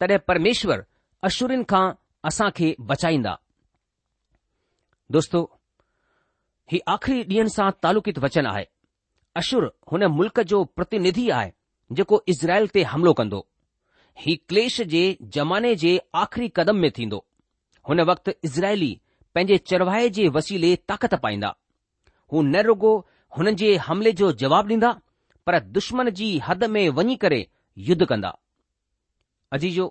तॾहिं 0.00 0.18
परमेश्वर 0.28 0.82
अशुरिन 1.28 1.62
खां 1.72 1.84
असां 2.28 2.48
खे 2.58 2.68
बचाईंदा 2.90 3.34
दोस्तो 5.16 5.40
हीउ 6.72 6.80
आख़िरी 6.94 7.22
ॾींहनि 7.32 7.50
सां 7.56 7.68
तालुकित 7.82 8.18
वचन 8.24 8.46
आहे 8.52 8.64
अशुर 9.40 9.64
हुन 9.92 10.04
मुल्क़ 10.18 10.40
जो 10.52 10.62
प्रतिनिधि 10.76 11.26
आहे 11.38 11.50
जेको 11.98 12.16
इज़राइल 12.32 12.66
ते 12.74 12.82
हमिलो 12.92 13.12
कंदो 13.20 13.40
ही 14.24 14.34
क्लेश 14.48 14.80
जे 14.92 15.02
ज़माने 15.36 15.74
जे 15.82 15.92
आख़िरी 16.22 16.48
कदम 16.56 16.76
में 16.84 16.90
थींदो 16.98 17.24
हुन 17.88 18.00
वक़्तु 18.10 18.30
इज़राइली 18.48 18.92
पंहिंजे 19.34 19.56
चरवाहे 19.70 20.08
जे 20.18 20.28
वसीले 20.36 20.74
ताक़त 20.90 21.14
पाईंदा 21.24 21.54
हू 22.32 22.42
न 22.42 22.56
रुगो 22.68 22.92
हुननि 23.36 23.52
जे 23.60 23.68
हमले 23.86 24.12
जो 24.20 24.30
जवाबु 24.40 24.74
ॾींदा 24.74 24.90
पर 25.46 25.58
दुश्मन 25.76 26.10
जी 26.18 26.26
हद 26.48 26.64
में 26.74 26.88
वञी 26.96 27.14
करे 27.22 27.46
युद्ध 27.88 28.04
कंदा 28.06 28.32
अजीजो 29.52 29.86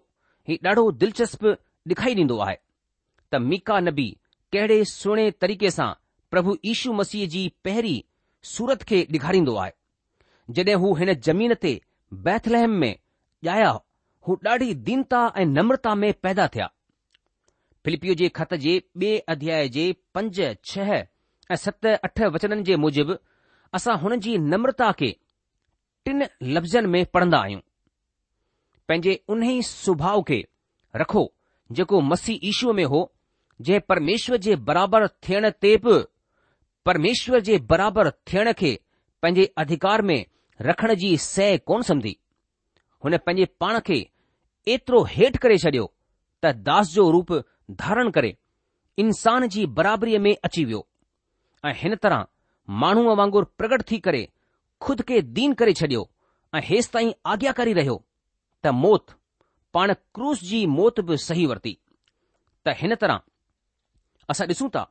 ही 0.48 0.60
ॾाढो 0.66 0.92
दिलचस्प 1.04 1.46
डे॒खारी 1.88 2.16
ॾींदो 2.22 2.38
आहे 2.46 2.58
त 3.34 3.40
मीका 3.50 3.80
नबी 3.88 4.08
कहिड़े 4.54 4.84
सुहिणे 4.92 5.30
तरीक़े 5.42 5.72
सां 5.78 5.92
प्रभु 6.32 6.56
यीशू 6.66 6.94
मसीह 7.00 7.28
जी 7.36 7.42
पहिरीं 7.66 8.02
सूरत 8.54 8.84
खे 8.92 9.00
ॾेखारींदो 9.16 9.56
आहे 9.64 9.72
जॾहिं 10.60 10.76
हू 10.84 10.94
हिन 11.00 11.14
ज़मीन 11.28 11.54
ते 11.62 11.74
बैथलहम 12.28 12.78
में 12.84 12.96
ॼाया 13.48 13.72
हू 14.28 14.38
ॾाढी 14.50 14.74
दीनता 14.90 15.22
ऐं 15.38 15.46
नम्रता 15.58 15.96
में 16.04 16.12
पैदा 16.24 16.48
थिया 16.56 16.68
फिलिपियो 17.86 18.14
जे 18.22 18.30
ख़त 18.40 18.54
जे 18.66 18.78
ॿिए 19.04 19.18
अध्याय 19.36 19.68
जे 19.78 19.86
पंज 20.16 20.42
छह 20.74 20.94
ऐं 21.52 21.56
सत 21.66 21.86
अठ 22.10 22.22
वचननि 22.36 22.64
जे 22.72 22.76
मूजिबि 22.86 23.16
असां 23.78 23.94
हुन 24.00 24.14
जी 24.24 24.32
नम्रता 24.54 24.92
खे 25.00 25.10
टिन 26.06 26.24
लफ़्ज़नि 26.56 26.88
में 26.94 27.06
पढ़ंदा 27.14 27.38
आहियूं 27.44 27.60
पंहिंजे 28.88 29.14
उन 29.34 29.44
ई 29.52 29.62
सुभाउ 29.68 30.22
खे 30.30 30.40
रखो 31.02 31.22
जेको 31.78 32.00
मसीह 32.08 32.48
ईशूअ 32.50 32.74
में 32.80 32.84
हो 32.96 33.02
जंहिं 33.62 33.80
परमेश्वर 33.92 34.38
जे 34.48 34.56
बराबरि 34.70 35.08
थियण 35.28 35.50
ते 35.66 35.76
बि 35.86 35.96
परमेश्वर 36.90 37.40
जे 37.52 37.58
बराबरि 37.72 38.12
थियण 38.32 38.52
खे 38.64 38.74
पंहिंजे 39.22 39.46
अधिकार 39.64 40.02
में 40.10 40.26
रखण 40.72 40.94
जी 41.04 41.16
सह 41.28 41.56
कोन 41.72 41.82
सम्झी 41.92 42.16
हुन 43.06 43.18
पंहिंजे 43.18 43.46
पाण 43.64 43.80
खे 43.90 44.00
एतिरो 44.76 45.04
हेठि 45.16 45.40
करे 45.46 45.58
छॾियो 45.66 45.86
त 46.44 46.54
दास 46.68 46.92
जो 46.98 47.10
रूप 47.18 47.34
धारण 47.86 48.10
करे 48.20 48.36
इंसान 49.06 49.48
जी 49.56 49.66
बराबरीअ 49.80 50.20
में 50.28 50.36
अची 50.50 50.66
वियो 50.66 50.86
ऐं 51.70 51.74
हिन 51.84 51.96
तरह 52.06 52.26
माण्हूअ 52.80 53.14
वांगुर 53.18 53.44
प्रगट 53.58 53.82
थी 53.90 53.98
करे 54.08 54.26
खुद 54.86 55.02
खे 55.08 55.20
दीन 55.38 55.54
करे 55.62 55.74
छडि॒यो 55.80 56.04
ऐं 56.56 56.60
हेसि 56.64 56.90
ताईं 56.94 57.12
आॻ्या 57.32 57.52
करे 57.58 57.74
रहियो 57.80 57.98
त 58.64 58.68
मौत 58.84 59.12
पाण 59.76 59.92
क्रूस 60.16 60.42
जी 60.50 60.66
मौत 60.78 61.00
बि 61.08 61.18
सही 61.24 61.46
वरिती 61.52 61.74
त 62.66 62.76
हिन 62.82 62.94
तरह 63.02 63.20
असां 64.32 64.48
ॾिसूं 64.52 64.68
था 64.76 64.84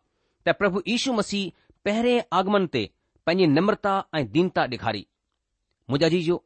त 0.47 0.51
प्रभु 0.61 0.81
यीशू 0.89 1.13
मसीह 1.21 1.51
पहिरें 1.85 2.21
आगमन 2.39 2.67
ते 2.75 2.83
पंहिंजी 3.27 3.47
नम्रता 3.57 3.93
ऐं 4.19 4.27
दीनता 4.35 4.63
ॾेखारी 4.75 5.05
मुजाजी 5.91 6.21
जो 6.29 6.37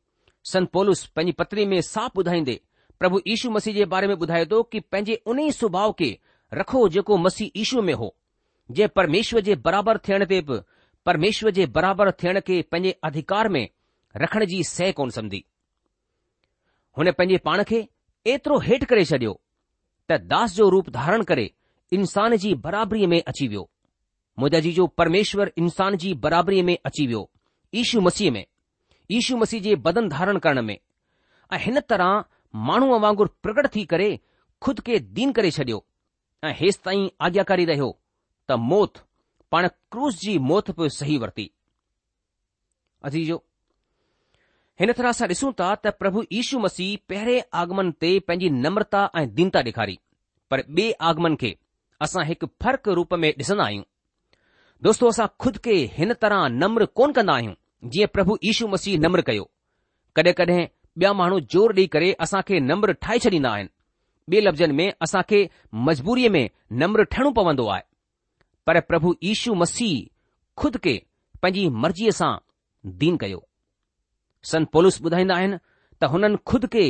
संत 0.53 0.69
पोलस 0.76 1.05
पंहिंजी 1.17 1.35
पत्री 1.43 1.64
में 1.73 1.81
साफ़ 1.95 2.19
ॿुधाईंदे 2.23 2.61
प्रभु 2.99 3.19
यीशू 3.26 3.50
मसीह 3.57 3.75
जे 3.81 3.85
बारे 3.97 4.07
में 4.09 4.14
ॿुधाए 4.26 4.45
थो 4.53 4.62
कि 4.75 4.81
पंहिंजे 4.93 5.14
उन 5.35 5.38
ई 5.47 5.50
सुभाउ 5.61 5.93
खे 5.99 6.11
रखो 6.61 6.88
जेको 6.97 7.17
मसीह 7.26 7.61
ईशूअ 7.64 7.83
में 7.88 7.93
हो 8.03 8.09
जे 8.79 8.87
परमेश्वर 8.99 9.41
जे 9.49 9.55
बराबरि 9.69 9.99
थियण 10.08 10.25
ते 10.32 10.41
बि 10.50 10.61
પરમેશ્વજે 11.06 11.64
બરાબર 11.76 12.10
થણ 12.21 12.40
કે 12.49 12.56
પજે 12.73 12.93
અધિકાર 13.08 13.47
મે 13.56 13.62
રખણ 14.25 14.47
જી 14.52 14.64
સે 14.75 14.93
કોન 14.99 15.10
સમધી 15.17 15.45
હોને 16.99 17.12
પજે 17.19 17.36
પાણ 17.47 17.64
કે 17.71 17.80
એટરો 18.34 18.56
હેટ 18.69 18.88
કરે 18.90 19.02
છડ્યો 19.10 19.34
ત 20.08 20.19
દાસ 20.32 20.56
જો 20.58 20.71
રૂપ 20.75 20.86
ધારણ 20.97 21.26
કરે 21.30 21.47
ઇન્સાન 21.97 22.32
જી 22.43 22.56
બરાબરી 22.64 23.08
મે 23.12 23.19
અચીવ્યો 23.30 23.69
મુજજી 24.40 24.73
જો 24.78 24.84
પરમેશ્વર 24.99 25.49
ઇન્સાન 25.62 25.95
જી 26.02 26.17
બરાબરી 26.25 26.64
મે 26.69 26.75
અચીવ્યો 26.88 27.28
ઈશુ 27.80 27.99
મસી 28.06 28.30
મે 28.34 28.43
ઈશુ 29.08 29.34
મસી 29.40 29.60
જે 29.67 29.73
બદન 29.84 30.08
ધારણ 30.12 30.40
કરણ 30.45 30.64
મે 30.69 30.76
આ 31.52 31.60
હન 31.64 31.78
તરા 31.90 32.25
માણુ 32.67 32.97
વાંગર 33.04 33.26
પ્રગટ 33.45 33.73
થી 33.76 33.86
કરે 33.93 34.08
ખુદ 34.62 34.78
કે 34.86 34.95
દીન 35.14 35.30
કરે 35.36 35.49
છડ્યો 35.56 35.80
આ 36.47 36.56
હિસ્તાઈ 36.60 37.06
આજ્યાકારી 37.25 37.69
રહ્યો 37.76 37.90
ત 38.49 38.56
મોત 38.71 38.93
પણ 39.54 39.69
ક્રોસજી 39.93 40.38
મોથ 40.50 40.69
પર 40.78 40.88
સહી 40.99 41.17
વર્તી 41.23 41.49
અથી 43.06 43.26
જો 43.30 43.36
હેન 44.80 44.90
તરસા 44.99 45.30
દસું 45.32 45.52
તા 45.60 45.93
પ્રભુ 46.00 46.21
ઈશુ 46.38 46.56
મસી 46.64 46.93
પહેરે 47.08 47.36
આગમન 47.60 47.88
તે 48.02 48.10
પંજી 48.28 48.54
નમ્રતા 48.64 49.06
અને 49.17 49.28
દિનતા 49.36 49.67
દેખારી 49.69 50.00
પર 50.49 50.60
બે 50.76 50.86
આગમન 51.08 51.36
કે 51.43 51.50
આસા 52.02 52.25
એક 52.34 52.43
ફરક 52.60 52.84
રૂપ 52.99 53.10
મે 53.23 53.28
દસનાયું 53.40 53.84
દોસ્તો 54.84 55.04
આસા 55.10 55.28
ખુદ 55.43 55.56
કે 55.67 55.75
હેન 55.99 56.10
તરા 56.23 56.47
નમ્ર 56.60 56.82
કોન 56.99 57.12
કનાયું 57.17 57.56
જી 57.93 58.08
પ્રભુ 58.14 58.34
ઈશુ 58.47 58.64
મસી 58.73 58.97
નમ્ર 59.04 59.23
કયો 59.28 59.47
કદે 60.17 60.30
કદે 60.38 60.58
બ્યા 60.99 61.19
માણો 61.21 61.38
જોર 61.52 61.71
દી 61.78 61.88
કરે 61.95 62.08
આસા 62.23 62.43
કે 62.49 62.54
નમ્ર 62.69 62.90
ઠાઈ 62.99 63.23
છડી 63.25 63.45
ના 63.47 63.60
બે 64.30 64.36
લબ્ઝન 64.47 64.73
મે 64.78 64.86
આસા 65.02 65.25
કે 65.30 65.40
મજબૂરી 65.86 66.30
મે 66.36 66.43
નમ્ર 66.80 67.00
ઠણું 67.10 67.34
પવંદો 67.38 67.64
આ 67.75 67.80
पर 68.67 68.81
प्रभु 68.81 69.15
ईशू 69.31 69.55
मसीह 69.63 70.09
खुद 70.61 70.77
के 70.87 70.95
पंहिंजी 71.43 71.69
मर्ज़ीअ 71.83 72.11
सां 72.19 72.33
दीन 73.00 73.17
कयो 73.23 73.41
सन 74.50 74.65
पुलिस 74.77 75.00
ॿुधाईंदा 75.09 75.35
आहिनि 75.41 75.59
त 76.00 76.05
हुननि 76.13 76.37
खुद 76.50 76.67
खे 76.75 76.85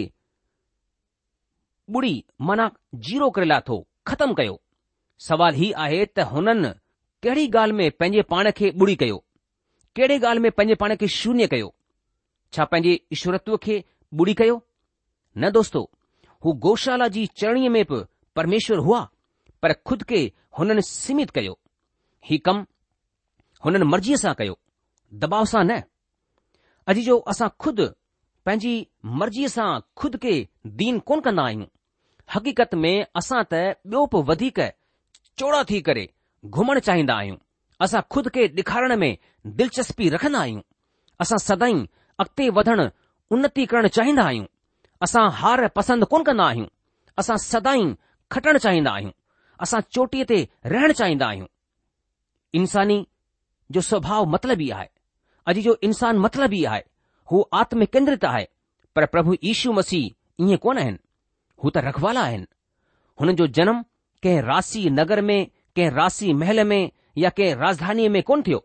ॿुड़ी 1.96 2.12
माना 2.50 2.66
जीरो 3.06 3.30
करे 3.36 3.46
लाथो 3.52 3.78
ख़तमु 4.10 4.34
कयो 4.40 4.54
सवाल 5.28 5.54
हीउ 5.62 5.72
आहे 5.84 6.04
त 6.06 6.28
हुननि 6.34 6.70
कहिड़ी 7.22 7.46
ॻाल्हि 7.54 7.76
में 7.80 7.90
पंहिंजे 7.98 8.22
पाण 8.32 8.50
खे 8.58 8.70
बुड़ी 8.80 8.96
कयो 9.02 9.16
कहिड़े 9.96 10.18
ॻाल्हि 10.26 10.42
में 10.46 10.50
पंहिंजे 10.58 10.74
पाण 10.82 10.94
खे 11.02 11.08
शून्य 11.18 11.46
कयो 11.54 11.74
छा 12.52 12.64
पंहिंजे 12.72 12.98
ईश्वरत्व 13.16 13.56
खे 13.66 13.82
बुड़ी 14.20 14.34
कयो 14.42 14.60
न 15.42 15.50
दोस्तो 15.58 15.82
हू 16.44 16.52
गौशाला 16.66 17.08
जी 17.18 17.26
चरणीअ 17.42 17.70
में 17.76 17.84
बि 17.90 18.00
परमेश्वर 18.38 18.78
हुआ 18.88 19.00
पर 19.62 19.72
खुद 19.88 20.02
खे 20.12 20.22
हुननि 20.58 20.82
सीमित 20.92 21.30
कयो 21.38 21.58
ही 22.28 22.36
कम 22.48 22.62
हुननि 23.64 23.84
मर्ज़ीअ 23.92 24.16
सां 24.20 24.32
कयो 24.40 24.56
दबाव 25.24 25.44
सां 25.52 25.62
न 25.64 25.80
अॼु 26.92 27.02
जो 27.08 27.16
असां 27.32 27.48
खुदि 27.64 27.86
पंहिंजी 28.48 28.72
मर्ज़ीअ 29.22 29.48
सां 29.56 29.66
खुद 30.02 30.16
खे 30.22 30.32
दीन 30.80 30.98
कोन 31.10 31.20
कंदा 31.26 31.44
आहियूं 31.50 31.68
हक़ीक़त 32.34 32.74
में 32.84 32.94
असां 33.22 33.42
त 33.52 33.54
ॿियो 33.54 34.06
बि 34.14 34.22
वधीक 34.30 34.60
चौड़ा 35.42 35.60
थी 35.72 35.80
करे 35.88 36.04
घुमणु 36.60 36.80
चाहींदा 36.88 37.14
आहियूं 37.22 37.36
असां 37.86 38.02
खुद 38.16 38.28
खे 38.36 38.46
ॾेखारण 38.60 38.96
में 39.04 39.10
दिलचस्पी 39.60 40.08
रखंदा 40.16 40.40
आहियूं 40.44 40.66
असां 41.26 41.38
सदाई 41.48 41.78
अॻिते 42.24 42.48
वधणु 42.60 42.88
उन्नति 43.34 43.66
करणु 43.72 43.88
चाहींदा 43.98 44.24
आहियूं 44.30 44.52
असां 45.08 45.26
हार 45.42 45.66
पसंदि 45.80 46.06
कोन 46.14 46.22
कंदा 46.30 46.44
आहियूं 46.50 46.72
असां 47.24 47.36
सदाई 47.50 47.84
खटणु 48.36 48.58
चाहींदा 48.68 48.92
आहियूं 48.96 49.18
असां 49.66 49.80
चोटीअ 49.94 50.24
ते 50.32 50.38
रहणु 50.74 50.94
चाहींदा 51.02 51.26
आहियूं 51.32 51.50
इंसानी 52.58 52.96
जो 53.74 53.80
स्वभाव 53.84 54.26
मतिलबु 54.32 54.62
ई 54.62 54.68
आहे 54.78 54.88
अॼु 55.52 55.62
जो 55.66 55.76
इंसान 55.86 56.18
मतिलब 56.24 56.52
ई 56.58 56.62
आहे 56.72 56.82
हू 57.30 57.40
आत्म 57.60 57.84
केंद्रित 57.96 58.24
आहे 58.30 58.46
पर 58.96 59.06
प्रभु 59.14 59.34
यीशू 59.46 59.72
मसीह 59.78 60.44
ईअं 60.44 60.56
कोन 60.66 60.78
आहिनि 60.82 60.98
हू 61.64 61.70
त 61.76 61.82
रखवाला 61.86 62.20
आहिनि 62.28 62.46
हुन 63.20 63.34
जो 63.40 63.46
जनम 63.58 63.82
कंहिं 64.26 64.42
रासी 64.50 64.82
नगर 65.00 65.20
में 65.30 65.38
कंहिं 65.76 65.90
रासी 65.98 66.32
महल 66.42 66.64
में 66.70 66.82
या 67.24 67.30
कंहिं 67.38 67.56
राजधानीअ 67.64 68.10
में 68.16 68.22
कोन 68.28 68.42
थियो 68.46 68.64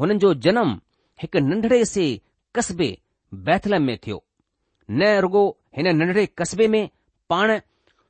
हुननि 0.00 0.18
जो 0.24 0.32
जनम 0.46 0.78
हिकु 1.22 1.40
नंढड़े 1.48 1.84
से 1.94 2.04
कस्बे 2.56 2.90
बैथलम 3.48 3.82
में 3.90 3.96
थियो 4.06 4.22
न 4.98 5.10
रुगो 5.26 5.44
हिन 5.76 5.88
नंढड़े 5.96 6.26
कस्बे 6.42 6.68
में 6.76 6.82
पाण 7.30 7.58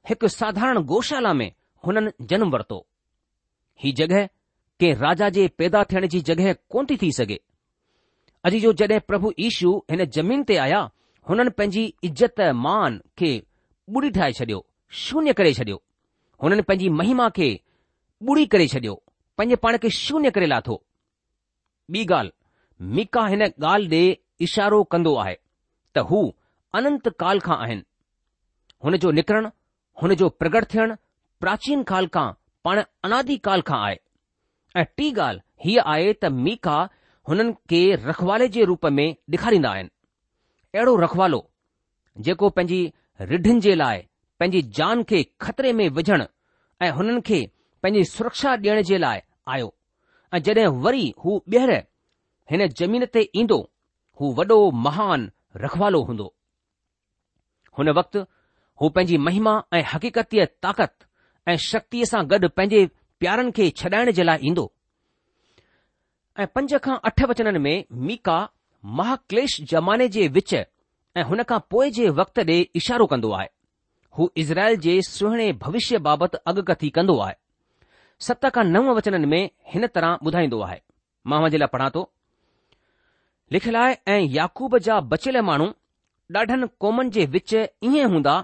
हिकु 0.08 0.28
साधारण 0.40 0.82
गौशाला 0.92 1.32
में 1.40 1.50
हुननि 1.86 2.10
जनम 2.32 2.50
वरितो 2.56 2.86
ही 3.84 3.92
जॻहि 4.00 4.26
के 4.80 4.92
राजा 5.00 5.28
जे 5.36 5.46
पैदा 5.58 5.82
थियण 5.92 6.06
जी 6.12 6.20
जॻहि 6.28 6.52
कोन 6.70 6.86
थी 6.90 6.96
थी 7.02 7.10
सघे 7.18 7.38
अॼु 8.48 8.58
जो 8.64 8.72
जॾहिं 8.80 8.98
प्रभु 9.10 9.32
ईशू 9.48 9.72
हिन 9.90 10.04
ज़मीन 10.16 10.42
ते 10.48 10.56
आया 10.66 10.80
हुननि 11.28 11.50
पंहिंजी 11.58 11.84
इज़त 12.04 12.40
मान 12.66 13.00
खे 13.18 13.32
ॿुड़ी 13.96 14.10
ठाहे 14.18 14.32
छॾियो 14.38 14.64
शून्य 15.04 15.32
करे 15.40 15.52
छॾियो 15.58 15.82
हुननि 16.42 16.62
पंहिंजी 16.68 16.88
महिमा 17.00 17.28
खे 17.38 17.48
ॿुड़ी 18.28 18.46
करे 18.54 18.66
छॾियो 18.74 18.94
पंहिंजे 19.38 19.56
पाण 19.66 19.76
खे 19.82 19.90
शून्य 20.02 20.30
करे 20.38 20.46
लाथो 20.46 20.82
ॿी 21.94 22.04
ॻाल्हि 22.16 22.32
मीका 22.96 23.26
हिन 23.28 23.42
ॻाल्हि 23.44 23.88
ॾे 24.10 24.16
इशारो 24.46 24.82
कंदो 24.92 25.14
आहे 25.22 25.34
त 25.94 25.98
हू 26.10 26.20
अनंत 26.80 27.08
काल 27.22 27.40
खां 27.46 27.56
आहिनि 27.64 27.82
हुन 28.84 28.96
जो 29.04 29.10
निकिरणु 29.18 29.48
हुन 30.02 30.14
जो 30.20 30.28
प्रगट 30.42 30.66
थियणु 30.74 30.94
प्राचीन 31.40 31.82
काल 31.90 32.06
खां 32.16 32.28
पाण 32.64 32.82
अनादि 33.04 33.36
काल 33.48 33.60
खां 33.68 33.78
आहे 33.86 33.96
ऐं 34.76 34.84
टी 34.96 35.10
ॻाल्हि 35.14 35.40
हीअ 35.64 35.82
आहे 35.92 36.12
त 36.22 36.26
मीका 36.44 36.78
हुननि 37.28 37.52
खे 37.70 37.80
रखवाले 38.08 38.48
जे 38.54 38.64
रूप 38.70 38.86
में 38.98 39.08
ॾेखारींदा 39.36 39.70
आहिनि 39.70 39.88
अहिड़ो 40.74 40.94
रखवालो 41.02 41.40
जेको 42.26 42.48
पंहिंजी 42.58 42.80
रिढिनि 43.32 43.60
जे 43.66 43.74
लाइ 43.76 43.98
पंहिंजी 44.40 44.62
जान 44.78 45.02
खे 45.10 45.22
खतरे 45.40 45.72
में 45.80 45.88
विझण 45.98 46.22
ऐं 46.84 46.90
हुननि 46.98 47.20
खे 47.28 47.40
पंहिंजी 47.82 48.04
सुरक्षा 48.14 48.52
ॾियण 48.56 48.82
जे 48.90 48.98
लाइ 49.04 49.20
आयो 49.54 49.72
ऐं 50.34 50.38
जॾहिं 50.48 50.66
वरी 50.86 51.06
हू 51.24 51.38
ॿीहर 51.54 51.72
हिन 52.50 52.66
जमीन 52.80 53.04
ते 53.14 53.28
ईंदो 53.42 53.58
हू 54.20 54.32
वॾो 54.40 54.58
महान 54.86 55.30
रखवालो 55.64 56.02
हूंदो 56.08 56.32
हुन 57.78 57.88
वक़्तु 57.98 58.20
हू 58.80 58.88
पंहिंजी 58.96 59.16
महिमा 59.26 59.52
ऐं 59.76 59.82
हक़ीक़तीअ 59.92 60.44
ताक़त 60.64 60.92
ऐं 61.48 61.56
शक्तीअ 61.70 62.04
सां 62.12 62.24
गॾु 62.32 62.48
पंहिंजे 62.56 62.86
प्यारनि 63.22 63.50
खे 63.56 63.64
छॾाइण 63.80 64.10
जे 64.18 64.22
लाइ 64.28 64.38
ईंदो 64.48 64.62
ऐं 66.42 66.46
पंज 66.54 66.72
खां 66.84 66.94
अठ 67.10 67.20
वचननि 67.30 67.58
में 67.66 67.76
मीका 68.08 68.38
महाक्लेश 69.00 69.52
ज़माने 69.72 70.08
जे 70.16 70.26
विच 70.38 70.54
ऐं 70.60 71.24
हुन 71.28 71.42
खां 71.50 71.58
पोइ 71.74 71.90
जे 71.98 72.08
वक़्त 72.20 72.38
ॾे 72.48 72.56
इशारो 72.80 73.06
कंदो 73.12 73.30
आहे 73.40 73.46
हू 74.18 74.28
इज़राइल 74.44 74.76
जे 74.88 74.94
सुहिणे 75.10 75.46
भविष्य 75.64 75.98
बाबति 76.08 76.40
अॻकथी 76.52 76.90
कंदो 76.98 77.18
आहे 77.28 77.36
सत 78.30 78.46
खां 78.58 78.64
नव 78.72 78.90
वचननि 78.98 79.26
में 79.36 79.42
हिन 79.74 79.86
तरह 79.94 80.26
ॿुधाईंदो 80.26 80.60
आहे 80.68 80.80
मां 81.30 81.40
मुंहिंजे 81.46 81.62
लाइ 81.64 81.72
पढ़ा 81.76 81.88
थो 81.96 82.04
लिखियलु 83.56 83.80
आहे 83.86 83.96
ऐं 84.18 84.20
याक़ूब 84.40 84.76
जा 84.90 85.00
बचियल 85.14 85.40
माण्हू 85.52 85.68
ॾाढनि 86.42 86.68
क़ौमनि 86.82 87.10
जे 87.18 87.26
विच 87.38 87.54
ईअं 87.60 88.12
हूंदा 88.16 88.36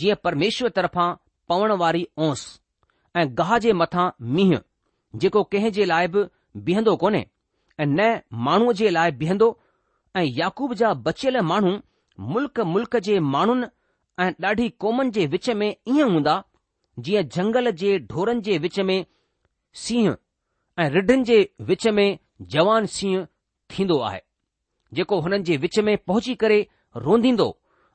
जीअं 0.00 0.18
परमेश्वर 0.28 0.76
तरफ़ां 0.80 1.10
पवण 1.52 1.80
वारी 1.84 2.06
ओस 2.28 2.50
ऐं 3.20 3.26
गाह 3.38 3.56
जे 3.64 3.72
मथां 3.80 4.06
मींहुं 4.36 4.58
जेको 5.22 5.42
कंहिं 5.54 5.70
जे 5.74 5.84
लाइ 5.90 6.06
बि 6.14 6.22
बीहंदो 6.68 6.94
कोन्हे 7.02 7.20
ऐं 7.80 7.86
न 7.86 8.08
माण्हूअ 8.48 8.72
जे 8.80 8.90
लाइ 8.96 9.10
बीहंदो 9.20 9.48
ऐं 10.16 10.24
याकूब 10.38 10.74
जा 10.80 10.92
बचियल 11.08 11.40
माण्हू 11.50 11.72
मुल्क़ 12.32 12.60
मुल्क 12.72 12.96
जे 13.08 13.18
माण्हुनि 13.34 13.66
ऐं 14.22 14.30
ॾाढी 14.44 14.68
क़ौमनि 14.84 15.10
जे 15.18 15.26
विच 15.34 15.48
में 15.60 15.68
ईअं 15.70 16.10
हूंदा 16.14 16.34
जीअं 17.06 17.22
झंगल 17.28 17.70
जे 17.82 17.98
ढोरनि 18.10 18.40
जे 18.48 18.58
विच 18.66 18.78
में 18.90 18.98
सीह 19.84 20.14
ऐं 20.82 20.90
रिढनि 20.94 21.24
जे 21.30 21.38
विच 21.72 21.86
में 21.98 22.06
जवान 22.56 22.86
सीह 22.98 23.24
थींदो 23.72 23.98
आहे 24.10 24.20
जेको 24.98 25.20
हुननि 25.20 25.42
जे 25.50 25.56
विच 25.66 25.78
में 25.88 25.96
पहुची 26.10 26.34
करे 26.44 26.58
रोंदींदो 27.06 27.48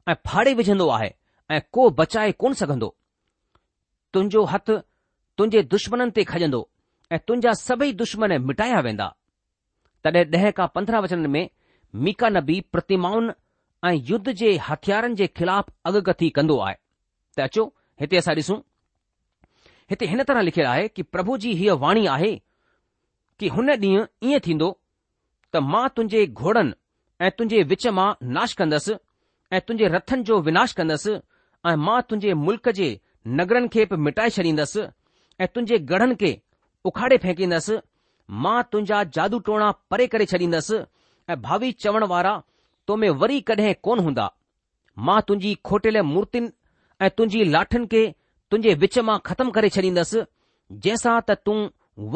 ऐं 0.10 0.14
फाड़े 0.28 0.54
विझंदो 0.62 0.90
आहे 0.98 1.14
ऐं 1.58 1.62
को 1.78 1.90
बचाए 2.04 2.32
कोन 2.44 2.54
सघंदो 2.64 2.96
तुंहिंजो 4.14 4.44
हथु 4.54 4.80
तुंहिंजे 5.40 5.62
दुश्मननि 5.72 6.12
ते 6.16 6.24
खजंदो 6.30 6.60
ऐं 7.12 7.18
तुंहिंजा 7.28 7.52
सभई 7.66 7.92
दुश्मन 8.00 8.32
मिटाया 8.48 8.80
वेंदा 8.88 9.06
तॾहिं 10.04 10.24
ॾह 10.40 10.48
खां 10.58 10.66
पंद्रहं 10.78 11.02
वचन 11.04 11.20
में 11.36 11.46
मीका 12.08 12.30
नबी 12.38 12.60
प्रतिमाउनि 12.74 13.32
ऐं 13.88 13.94
युद्ध 14.10 14.32
जे 14.42 14.50
हथियारनि 14.70 15.16
जे 15.22 15.28
ख़िलाफ़ु 15.38 15.72
अगकथी 15.92 16.30
कंदो 16.40 16.58
आहे 16.66 16.76
त 17.38 17.48
अचो 17.48 17.66
हिते 18.02 18.18
असां 18.22 18.36
ॾिसूं 18.40 18.58
हिते 19.94 20.06
हिन 20.12 20.24
तरह 20.32 20.42
लिखियलु 20.50 20.70
आहे 20.74 20.88
कि 20.98 21.04
प्रभु 21.14 21.38
जी 21.46 21.54
हीअ 21.62 21.76
वाणी 21.86 22.06
आहे 22.18 22.32
कि 23.40 23.54
हुन 23.56 23.74
ॾींहुं 23.86 24.04
ईअं 24.32 24.46
थींदो 24.50 24.70
त 25.54 25.66
मां 25.72 25.88
तुंहिंजे 25.96 26.26
घोड़नि 26.28 26.80
ऐं 27.28 27.32
तुंहिंजे 27.38 27.64
विच 27.74 27.88
मां 28.04 28.10
नाश 28.42 28.60
कंदसि 28.64 29.00
ऐं 29.56 29.62
तुंहिंजे 29.68 29.94
रथनि 29.98 30.24
जो 30.32 30.42
विनाश 30.50 30.74
कंदसि 30.84 31.16
ऐं 31.72 31.78
मां 31.90 32.00
तुंहिंजे 32.10 32.38
मुल्क़ 32.46 32.72
जे 32.82 32.92
नगरनि 33.42 33.76
खे 33.78 33.86
बि 33.94 34.04
मिटाए 34.10 34.38
छॾींदसि 34.40 34.88
ऐं 35.42 35.48
तुंहिंजे 35.54 35.78
गढ़नि 35.90 36.16
खे 36.22 36.32
उखाड़े 36.90 37.18
फेकींदुसि 37.26 37.76
मां 38.44 38.62
तुंहिंजा 38.72 39.04
जादू 39.18 39.38
टोणा 39.48 39.70
परे 39.92 40.08
करे 40.14 40.26
छॾींदसि 40.32 40.78
ऐं 41.34 41.40
भावी 41.46 41.72
चवण 41.84 42.04
वारा 42.12 42.32
तोमें 42.88 43.10
वरी 43.22 43.40
कॾहिं 43.50 43.74
कोन 43.88 44.00
हूंदा 44.08 44.26
मां 45.10 45.20
तुंहिंजी 45.28 45.54
खोटियल 45.70 45.98
मूर्तियुनि 46.14 46.52
ऐं 47.06 47.10
तुंहिंजी 47.18 47.44
लाठिनि 47.52 47.88
खे 47.94 48.02
तुंहिंजे 48.52 48.74
विच 48.84 48.98
मां 49.10 49.18
ख़तमु 49.30 49.52
करे 49.58 49.70
छॾींदसि 49.78 50.24
जंहिंसां 50.84 51.16
त 51.30 51.38
तूं 51.48 51.58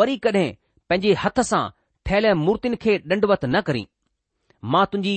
वरी 0.01 0.17
कॾहिं 0.27 0.45
पंहिंजे 0.89 1.13
हथ 1.23 1.41
सां 1.51 1.62
ठहियल 2.09 2.33
मूर्तियुनि 2.45 2.81
खे 2.86 2.97
ॾंढवत 3.13 3.45
न 3.45 3.62
करी 3.69 3.86
मां 4.75 4.86
तुंहिंजी 4.95 5.15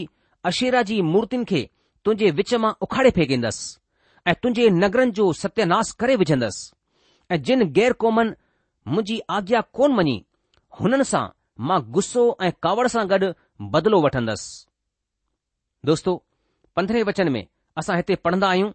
अशेरा 0.53 0.83
जी 0.92 1.01
मूर्तियुनि 1.12 1.51
खे 1.55 1.66
तुंहिंजे 2.05 2.31
विच 2.42 2.55
मां 2.66 2.73
उखाड़े 2.88 3.14
फेकींदसि 3.21 4.33
ऐं 4.33 4.38
तुंहिंजे 4.42 4.71
नगरनि 4.85 5.14
जो 5.21 5.33
सत्यानाश 5.42 5.92
करे 6.03 6.16
विझंदसि 6.25 6.76
ऐं 7.35 7.41
जिन 7.47 7.62
ग़ैर 7.77 7.93
क़ौमनि 8.01 8.33
मुंहिंजी 8.89 9.19
आज्ञा 9.37 9.61
कोन 9.79 9.95
मञी 10.01 10.17
हुननि 10.81 11.05
सां 11.11 11.23
मां 11.69 11.79
गुस्सो 11.97 12.23
ऐं 12.43 12.51
कावड़ 12.67 12.87
सां 12.93 13.03
गॾु 13.12 13.31
बदिलो 13.73 13.99
वठंदसि 14.05 14.67
दोस्तो 15.91 16.15
पंद्रहें 16.77 17.03
वचन 17.09 17.29
में 17.37 17.41
असां 17.83 17.97
हिते 18.01 18.15
पढ़ंदा 18.27 18.49
आहियूं 18.51 18.71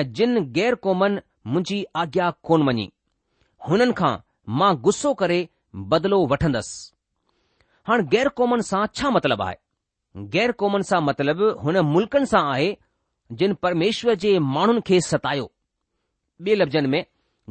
ऐं 0.00 0.04
जिन 0.18 0.40
ग़ैर 0.58 0.74
क़ौमनि 0.86 1.20
मुंहिंजी 1.52 1.78
आज्ञा 2.02 2.28
कोन 2.50 2.62
मञी 2.70 2.84
हुननि 3.68 3.92
खां 4.02 4.12
मां 4.62 4.72
गुस्सो 4.88 5.14
करे 5.22 5.40
बदिलो 5.94 6.18
वठंदसि 6.34 6.92
हाणे 7.88 8.02
ग़ैर 8.16 8.28
क़ौमनि 8.42 8.68
सां 8.72 8.84
छा 8.98 9.10
मतिलबु 9.16 9.44
आहे 9.48 10.26
ग़ैर 10.36 10.52
क़ौमनि 10.64 10.90
सां 10.90 11.00
मतिलबु 11.08 11.50
हुन 11.64 11.80
मुल्क़नि 11.96 12.30
सां 12.36 12.44
आहे 12.52 12.70
जिन 13.44 13.54
परमेश्वर 13.68 14.14
जे 14.26 14.38
माण्हुनि 14.52 14.86
खे 14.92 15.00
सतायो 15.10 15.50
ॿिए 16.42 16.54
लफ़्ज़नि 16.62 16.88
में 16.96 17.04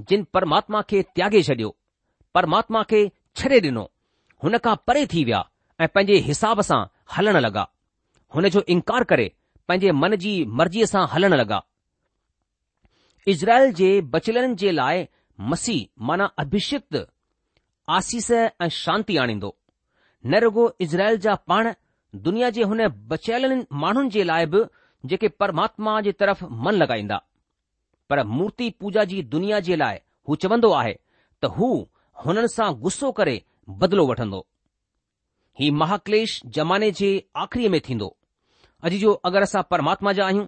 जिन 0.09 0.23
परमात्मा 0.33 0.81
खे 0.89 1.01
त्यागे 1.15 1.41
छ 1.47 1.69
परमात्मा 2.35 2.81
खे 2.89 3.01
छॾे 3.37 3.59
ॾिनो 3.63 3.83
हुन 4.43 4.57
खां 4.65 4.75
परे 4.87 5.05
थी 5.13 5.23
विया 5.25 5.41
ऐं 5.81 5.87
पंहिंजे 5.95 6.15
हिसाब 6.27 6.61
सां 6.69 6.79
हलण 7.17 7.37
लॻा 7.45 7.65
हुन 8.35 8.47
जो 8.55 8.63
इनकार 8.75 9.03
करे 9.11 9.31
पंहिंजे 9.67 9.91
मन 10.03 10.15
जी 10.23 10.33
मर्ज़ीअ 10.61 10.85
सां 10.93 11.05
हलण 11.13 11.33
लॻा 11.41 11.59
इज़राइल 13.33 13.73
जे 13.81 13.89
बचलनि 14.15 14.55
जे 14.63 14.71
लाइ 14.79 15.05
मसीह 15.51 15.85
माना 16.09 16.25
अभिषिक्त 16.45 16.97
आसीस 17.99 18.31
ऐं 18.39 18.67
शांती 18.83 19.17
आणींदो 19.25 19.55
न 20.25 20.39
रुगो 20.47 20.65
इज़राइल 20.87 21.17
जा 21.27 21.35
पाण 21.51 21.73
दुनिया 22.29 22.49
जे 22.57 22.63
हुन 22.73 22.87
बचयल 23.13 23.65
माण्हुनि 23.85 24.09
जे 24.17 24.23
लाइ 24.33 24.45
बि 24.55 24.65
जेके 25.13 25.27
परमात्मा 25.43 25.99
जे 26.01 26.11
तरफ़ 26.23 26.43
मन 26.67 26.75
लॻाईंदा 26.83 27.19
पर 28.13 28.21
मूर्ति 28.37 28.69
पूजा 28.79 29.03
जी 29.11 29.21
दुनिया 29.33 29.59
जे 29.67 29.75
लाइ 29.75 29.97
हू 30.29 30.35
चवंदो 30.41 30.69
आहे 30.79 30.91
त 31.43 31.49
हू 31.53 31.69
हुननि 32.25 32.47
सां 32.55 32.67
गुस्सो 32.83 33.11
करे 33.19 33.33
बदिलो 33.83 34.05
वठंदो 34.09 34.41
ही 35.59 35.69
महाक्लेश 35.83 36.35
जमाने 36.57 36.89
जे 36.99 37.09
आख़िरीअ 37.45 37.69
में 37.75 37.79
थींदो 37.89 38.09
अॼु 38.89 38.99
जो 39.05 39.13
अगरि 39.31 39.43
असां 39.49 39.63
परमात्मा 39.71 40.13
जा 40.19 40.25
आहियूं 40.25 40.45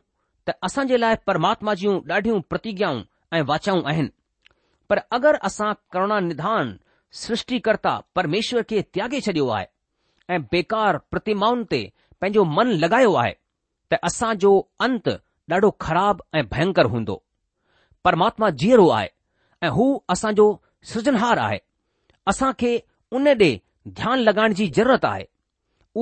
त 0.50 0.56
असां 0.70 0.86
जे 0.92 0.98
लाइ 1.04 1.16
परमात्मा 1.32 1.74
जूं 1.82 1.96
ॾाढियूं 2.18 2.40
प्रतिज्ञाऊं 2.54 3.02
ऐं 3.34 3.42
वाचाऊं 3.54 3.84
आहिनि 3.94 4.12
पर 4.90 5.02
अगरि 5.20 5.42
असां 5.52 5.74
करुणा 5.98 6.20
निधान 6.30 6.78
सृष्टिकर्ता 7.24 7.96
परमेश्वर 8.20 8.70
खे 8.74 8.82
त्यागे 8.98 9.22
छॾियो 9.32 9.48
आहे 9.58 10.36
ऐं 10.36 10.42
बेकार 10.52 10.98
प्रतिमाउनि 11.16 11.66
ते 11.76 11.82
पंहिंजो 12.22 12.44
मन 12.60 12.78
लॻायो 12.86 13.14
आहे 13.26 13.36
त 13.94 14.02
असांजो 14.12 14.54
अंत 14.90 15.10
ॾाढो 15.54 15.72
ख़राब 15.90 16.24
ऐं 16.40 16.50
भयंकर 16.56 16.96
हूंदो 16.96 17.22
परमात्मा 18.06 18.50
जीअरो 18.62 18.88
आहे 18.96 19.08
ऐं 19.66 19.70
हू 19.78 19.86
असांजो 20.14 20.48
सृजनहार 20.94 21.38
आहे 21.44 21.58
असां 22.32 22.52
खे 22.60 22.74
उन 23.18 23.28
ॾे 23.28 23.34
ध्यानु 23.98 24.24
लॻाइण 24.24 24.54
जी 24.58 24.68
ज़रूरत 24.76 25.06
आहे 25.06 25.24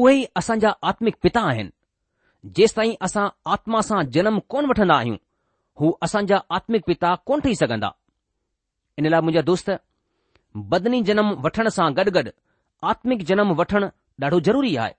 उहे 0.02 0.16
ई 0.20 0.24
असांजा 0.38 0.72
आत्मिक 0.92 1.16
पिता 1.24 1.42
आहिनि 1.50 2.50
जेसि 2.56 2.74
ताईं 2.78 2.94
असां 3.06 3.28
आत्मा 3.56 3.82
सां 3.89 4.02
जनम 4.16 4.39
कोन 4.50 4.66
वठंदा 4.70 4.96
आहियूं 4.98 5.18
हू 5.80 5.92
असांजा 6.04 6.38
आत्मिक 6.58 6.84
पिता 6.88 7.13
कोन 7.26 7.39
ठही 7.46 7.56
सघंदा 7.56 7.89
इन 8.98 9.06
लाइ 9.12 9.22
मुंहिंजा 9.22 9.42
दोस्त 9.52 9.72
बदनी 10.74 11.02
जनम 11.10 11.30
वठण 11.46 11.68
सां 11.78 11.89
गॾु 11.98 12.12
गॾु 12.16 12.30
आत्मिक 12.92 13.24
जनम 13.32 13.52
वठण 13.60 13.86
ॾाढो 14.22 14.39
ज़रूरी 14.50 14.76
आहे 14.86 14.92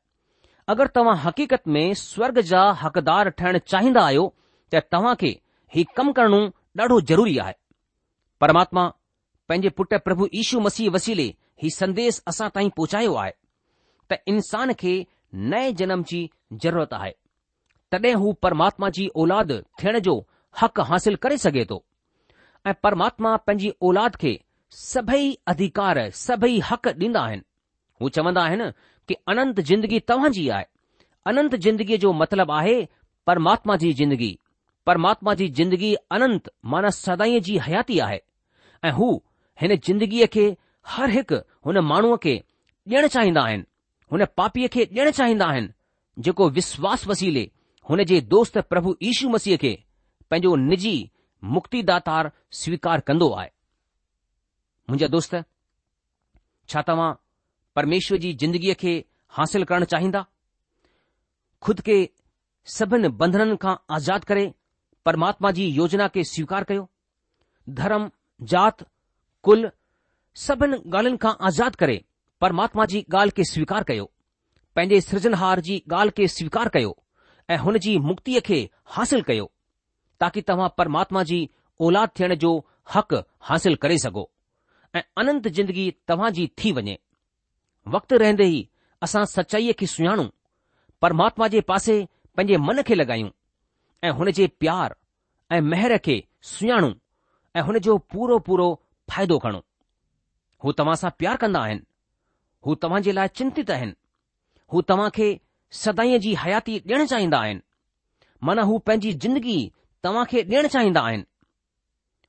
अगरि 0.73 0.95
तव्हां 0.97 1.17
हकीक़त 1.27 1.69
में 1.75 1.87
स्वर्ग 2.09 2.40
जा 2.53 2.62
हकदार 2.83 3.29
ठहण 3.40 3.59
चाहींदा 3.73 4.05
आहियो 4.05 4.29
त 4.73 4.77
तव्हां 4.93 5.14
खे 5.21 5.35
हीउ 5.75 5.85
कमु 5.97 6.12
करणो 6.21 6.45
ॾाढो 6.81 7.01
ज़रूरी 7.09 7.37
आहे 7.39 7.55
परमात्मा 8.41 8.87
पंहिंजे 9.49 9.69
पुटु 9.79 9.99
प्रभु 10.05 10.29
ईशू 10.41 10.61
मसीह 10.61 10.91
वसीले 10.91 11.27
ही 11.63 11.71
संदेस 11.71 12.23
असां 12.29 12.49
ताईं 12.55 12.69
पहुचायो 12.77 13.15
आहे 13.25 13.33
त 14.13 14.19
इंसान 14.33 14.73
खे 14.81 14.95
नए 15.53 15.73
जनम 15.81 16.03
जी 16.09 16.23
ज़रूरत 16.65 16.95
आहे 17.01 17.11
तॾहिं 17.93 18.15
हू 18.23 18.33
परमात्मा 18.47 18.89
जी 18.97 19.07
औलाद 19.25 19.53
थियण 19.83 19.99
जो 20.09 20.17
हक़ु 20.63 20.83
हासिल 20.91 21.17
करे 21.27 21.39
सघे 21.47 21.65
थो 21.71 21.83
ऐं 22.67 22.75
परमात्मा 22.83 23.37
पंहिंजी 23.47 23.73
औलाद 23.89 24.17
खे 24.25 24.35
सभई 24.81 25.29
अधिकार 25.55 25.99
सभई 26.27 26.59
हक़ 26.71 26.89
ॾींदा 27.05 27.21
आहिनि 27.25 27.43
हू 28.03 28.09
चवंदा 28.19 28.43
आहिनि 28.45 28.71
कि 29.09 29.15
अनंत 29.33 29.61
जिंदगी 29.71 29.99
तव्हांजी 30.09 30.49
आहे 30.59 30.65
अनंत 31.33 31.55
जिंदगीअ 31.67 31.99
जो 32.07 32.13
मतिलबु 32.23 32.53
आहे 32.61 32.77
परमात्मा 33.27 33.77
जी 33.85 33.93
जिंदगी 34.03 34.37
परमात्मा 34.87 35.35
जी 35.35 35.49
जिंदगी 35.59 35.94
अनंत 36.12 36.51
माना 36.73 36.90
सदाई 36.94 37.40
जी 37.47 37.57
हयाती 37.66 37.99
आहे 38.07 38.20
ऐं 38.85 38.90
हू 38.97 39.07
हिन 39.61 39.77
जिंदगीअ 39.87 40.27
खे 40.33 40.44
हर 40.94 41.11
हिकु 41.18 41.37
हुन 41.66 41.79
माण्हूअ 41.92 42.16
खे 42.25 42.37
ॾियणु 42.92 43.09
चाहींदा 43.14 43.42
आहिनि 43.49 43.64
हुन 44.12 44.25
पापीअ 44.37 44.68
खे 44.73 44.83
ॾियणु 44.90 45.11
चाहींदा 45.18 45.47
आहिनि 45.53 45.68
जेको 46.27 46.49
विश्वास 46.59 47.07
वसीले 47.07 47.44
हुन 47.90 48.03
जे 48.11 48.20
दोस्त 48.35 48.59
प्रभु 48.73 48.94
यीशू 49.03 49.29
मसीह 49.35 49.57
खे 49.62 49.73
पंहिंजो 50.31 50.55
निजी 50.70 50.94
मुक्तिदातार 51.57 52.31
स्वीकार 52.62 53.01
कंदो 53.09 53.29
आहे 53.38 53.49
मुंहिंजा 54.90 55.07
दोस्त 55.16 55.37
छा 56.73 56.83
तव्हां 56.88 57.12
परमेश्वर 57.77 58.18
जी 58.27 58.33
जिंदगीअ 58.42 58.75
खे 58.85 58.92
हासिल 59.38 59.64
करणु 59.70 59.85
चाहींदा 59.94 60.25
खुद 61.66 61.81
खे 61.88 61.97
सभिनि 62.77 63.09
बंधननि 63.23 63.57
खां 63.62 63.75
आज़ादु 63.99 64.25
करे 64.29 64.44
परमात्मा 65.05 65.51
जी 65.57 65.64
योजना 65.77 66.07
के 66.12 66.23
स्वीकार 66.25 66.64
कयो 66.69 66.88
धर्म 67.81 68.09
जात 68.53 68.83
कुल 69.49 69.69
सभिनि 70.45 70.77
ॻाल्हियुनि 70.95 71.19
खां 71.25 71.33
आज़ादु 71.49 71.77
करे 71.83 71.97
परमात्मा 72.45 72.85
जी 72.93 73.05
ॻाल्हि 73.14 73.33
के 73.40 73.45
स्वीकार 73.51 73.83
कयो 73.90 74.05
पंहिंजे 74.77 75.01
सृजनहार 75.09 75.61
जी 75.69 75.83
ॻाल्हि 75.93 76.12
के 76.21 76.29
स्वीकार 76.37 76.69
कयो 76.77 76.95
ऐं 77.51 77.57
हुन 77.67 77.79
जी 77.87 77.97
मुक्तिअ 78.09 78.40
खे 78.49 78.59
हासिल 78.97 79.23
कयो 79.29 79.51
ताकी 80.21 80.40
तव्हां 80.51 80.69
परमात्मा 80.79 81.23
जी 81.33 81.40
औलाद 81.88 82.11
थियण 82.19 82.35
जो 82.47 82.53
हक़ 82.95 83.14
हासिल 83.51 83.75
करे 83.85 83.99
सघो 84.09 84.25
ऐं 84.97 85.03
अनंत 85.23 85.49
जिंदगी 85.59 85.87
तव्हां 86.09 86.31
जी 86.38 86.47
थी 86.62 86.73
वञे 86.81 86.99
वक़्तु 87.97 88.17
रहंदे 88.25 88.47
ई 88.57 88.69
असां 89.09 89.25
सचाईअ 89.37 89.73
खे 89.83 89.87
सुञाणूं 89.95 90.29
परमात्मा 91.07 91.49
जे 91.57 91.61
पासे 91.73 91.99
पंहिंजे 92.37 92.57
मन 92.69 92.83
खे 92.90 92.95
लॻायूं 92.95 93.31
ऐं 94.05 94.11
हुन 94.12 94.31
जे 94.37 94.47
प्यार 94.61 94.95
ऐं 95.57 95.61
मेहर 95.73 95.97
खे 96.07 96.17
सुञाणो 96.53 96.90
ऐं 97.57 97.61
हुन 97.69 97.79
जो 97.87 97.97
पूरो 98.12 98.38
पूरो 98.49 98.67
फ़ाइदो 99.11 99.38
खणो 99.45 99.61
हू 100.64 100.73
तव्हां 100.81 100.97
सां 101.03 101.11
प्यार 101.21 101.37
कंदा 101.45 101.61
आहिनि 101.69 101.81
हू 102.67 102.75
तव्हां 102.83 103.01
जे 103.07 103.12
लाइ 103.19 103.29
चिंतित 103.38 103.71
आहिनि 103.77 103.95
हू 104.73 104.83
तव्हां 104.90 105.09
खे 105.19 105.29
सदाईअ 105.85 106.19
जी 106.27 106.35
हयाती 106.43 106.77
ॾियणु 106.90 107.07
चाहींदा 107.12 107.38
आहिनि 107.47 107.61
माना 108.49 108.62
हू 108.71 108.79
पंहिंजी 108.88 109.12
ज़िंदगी 109.27 109.57
तव्हां 110.09 110.25
खे 110.33 110.43
ॾियणु 110.53 110.69
चाहींदा 110.77 111.01
आहिनि 111.11 111.25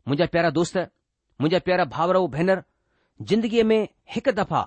मुंहिंजा 0.07 0.25
प्यारा 0.35 0.49
दोस्त 0.59 0.77
मुंहिंजा 0.79 1.59
प्यारा 1.67 1.85
भाउर 1.97 2.21
ऐं 2.21 2.23
भेनर 2.38 2.63
ज़िंदगीअ 3.33 3.63
में 3.73 3.79
हिकु 4.15 4.31
दफ़ा 4.39 4.63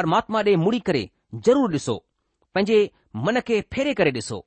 परमात्मा 0.00 0.42
ॾे 0.50 0.56
मुड़ी 0.64 0.80
करे 0.90 1.06
ज़रूरु 1.46 1.72
ॾिसो 1.78 1.96
पंहिंजे 2.54 2.80
मन 3.26 3.40
खे 3.50 3.60
फेरे 3.76 3.94
करे 4.02 4.12
ॾिसो 4.20 4.42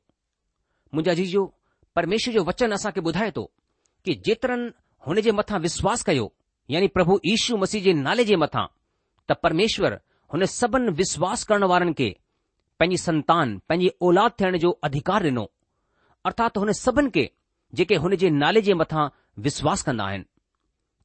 मुंहिंजा 0.96 1.18
जीजो 1.24 1.48
परमेश्वर 1.96 2.34
जो 2.34 2.44
वचन 2.50 2.72
असां 2.74 2.92
खे 2.96 3.02
ॿुधाए 3.08 3.32
थो 3.36 3.44
कि 4.06 4.14
जेतिरनि 4.26 4.70
हुन 5.08 5.20
जे 5.26 5.32
मथां 5.40 5.60
विश्वास 5.68 6.04
कयो 6.10 6.28
यानी 6.76 6.88
प्रभु 6.98 7.20
यीशू 7.30 7.58
मसीह 7.64 7.82
जे 7.88 7.94
नाले 8.04 8.24
जे 8.30 8.36
मथां 8.44 8.66
त 9.30 9.38
परमेश्वर 9.46 9.98
हुन 10.34 10.46
सभिनि 10.52 10.92
विश्वास 11.02 11.44
करण 11.50 11.64
वारनि 11.72 11.94
खे 12.02 12.10
पंहिंजी 12.80 12.98
संतान 13.04 13.58
पंहिंजी 13.70 13.92
औलाद 14.10 14.32
थियण 14.42 14.58
जो 14.66 14.70
अधिकार 14.90 15.24
ॾिनो 15.28 15.46
अर्थात 16.30 16.58
हुन 16.62 16.72
सभिनि 16.84 17.10
खे 17.18 17.26
जेके 17.80 17.96
हुन 18.06 18.16
जे 18.24 18.30
नाले 18.42 18.62
जे 18.70 18.74
मथां 18.84 19.06
विश्वास 19.48 19.82
कंदा 19.90 20.06
आहिनि 20.12 20.26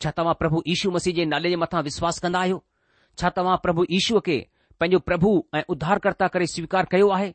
छा 0.05 0.11
तव्हां 0.21 0.35
प्रभु 0.43 0.63
यीशू 0.69 0.91
मसीह 0.99 1.15
जे 1.19 1.25
नाले 1.35 1.51
जे 1.51 1.57
मथां 1.67 1.83
विश्वास 1.91 2.19
कंदा 2.27 2.41
आहियो 2.47 2.63
छा 3.21 3.31
तव्हां 3.41 3.57
प्रभु 3.67 3.85
यीशूअ 3.91 4.21
खे 4.29 4.39
पंहिंजो 4.81 4.99
प्रभु 5.11 5.31
ऐं 5.55 5.63
उधारकर्ता 5.77 6.29
करे 6.37 6.47
स्वीकार 6.55 6.87
कयो 6.95 7.09
आहे 7.19 7.35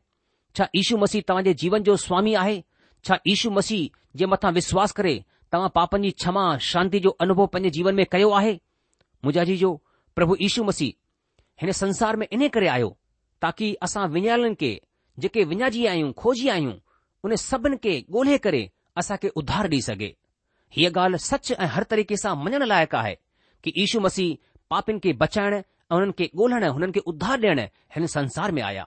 छा 0.57 0.67
यीशू 0.75 0.97
मसीह 1.05 1.21
तव्हांजे 1.27 1.53
जीवन 1.65 1.83
जो 1.91 1.95
स्वामी 2.07 2.33
आहे 2.43 2.61
छा 3.05 3.17
यशू 3.27 3.49
मसीह 3.51 3.89
जे 4.19 4.25
मथां 4.31 4.51
विश्वास 4.53 4.91
करे 4.97 5.13
तव्हां 5.51 5.69
पापनि 5.75 6.07
जी 6.07 6.11
क्षमा 6.21 6.43
शांती 6.71 6.99
जो 7.05 7.09
अनुभव 7.21 7.45
पंहिंजे 7.53 7.69
जीवन 7.77 7.95
में 7.95 8.05
कयो 8.11 8.29
आहे 8.39 8.53
मुंहिंजा 8.53 9.43
जी 9.49 9.55
जो 9.57 9.71
प्रभु 10.15 10.35
यीशू 10.41 10.63
मसीह 10.63 10.93
हिन 11.61 11.71
संसार 11.81 12.15
में 12.21 12.27
इन 12.31 12.47
करे 12.57 12.67
आयो 12.75 12.95
ताकी 13.41 13.73
असां 13.87 14.07
विञाइण 14.09 14.53
खे 14.59 14.71
जेके 15.19 15.43
विञाइजी 15.53 15.85
आहियूं 15.85 16.11
खोजी 16.21 16.47
आहियूं 16.55 16.73
उन 17.25 17.35
सभिनि 17.45 17.77
खे 17.83 17.93
ॻोल्हे 18.15 18.37
करे 18.45 18.61
असांखे 18.97 19.27
उधार 19.41 19.67
ॾेई 19.71 19.81
सघे 19.87 20.11
हीअ 20.75 20.89
ॻाल्हि 20.99 21.17
सच 21.25 21.51
ऐं 21.51 21.67
हर 21.75 21.83
तरीक़े 21.91 22.17
सां 22.23 22.35
मञणु 22.43 22.65
लाइक़ु 22.65 22.97
आहे 22.97 23.15
की 23.63 23.73
इशू 23.83 23.99
मसीह 24.07 24.35
पापिन 24.69 24.99
खे 25.03 25.13
बचाइण 25.23 25.53
ऐं 25.55 25.95
उन्हनि 25.97 26.11
खे 26.19 26.29
ॻोल्हणु 26.43 26.71
हुननि 26.73 26.91
खे 26.95 26.99
उधार 27.13 27.39
ॾियणु 27.41 27.61
हिन 27.95 28.05
संसार 28.17 28.51
में 28.57 28.61
आया 28.71 28.85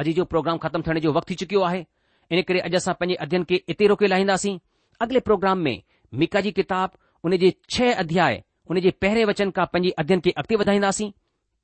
अॼु 0.00 0.12
जो 0.18 0.24
प्रोग्राम 0.34 0.58
ख़तमु 0.64 0.82
थियण 0.86 0.98
जो 1.06 1.12
वक़्तु 1.12 1.30
थी 1.32 1.38
चुकियो 1.44 1.62
आहे 1.70 1.84
इन 2.32 2.42
करे 2.48 2.60
अॼु 2.68 2.76
असां 2.76 2.94
पंहिंजे 3.00 3.14
अध्यन 3.24 3.44
खे 3.48 3.54
हिते 3.70 3.86
रोके 3.90 4.06
लाहींदासीं 4.10 4.56
अॻिले 5.04 5.20
प्रोग्राम 5.28 5.58
में 5.66 5.82
मीका 6.22 6.40
जी 6.46 6.52
किताब 6.58 6.90
उन 7.26 7.36
जे 7.42 7.50
छह 7.74 7.92
अध्याय 8.02 8.42
उन 8.70 8.80
जे 8.84 8.90
पहिरें 9.04 9.24
वचन 9.30 9.50
खां 9.56 9.66
पंहिंजे 9.72 9.90
अध्यन 10.02 10.20
खे 10.24 10.30
अॻिते 10.42 10.56
वधाईंदासीं 10.62 11.10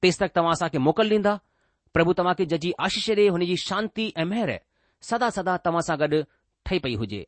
तेसि 0.03 0.19
तक 0.25 0.35
तव्हां 0.37 0.53
असांखे 0.59 0.79
मोकल 0.89 1.11
ॾींदा 1.11 1.37
प्रभु 1.95 2.13
तव्हांखे 2.19 2.45
जजी 2.55 2.73
आशीष 2.87 3.09
ॾे 3.11 3.29
हुनजी 3.37 3.57
शांती 3.69 4.11
ऐं 4.17 4.25
मेहर 4.33 4.53
सदा 5.11 5.31
सदा 5.39 5.57
तव्हां 5.67 5.83
सां 5.89 5.99
गॾु 6.01 6.23
ठही 6.65 6.79
पई 6.79 6.95
हुजे 7.03 7.27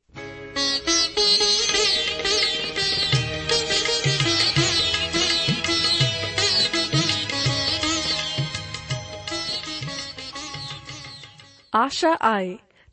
आशा 11.78 12.10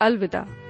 अलविदा 0.00 0.65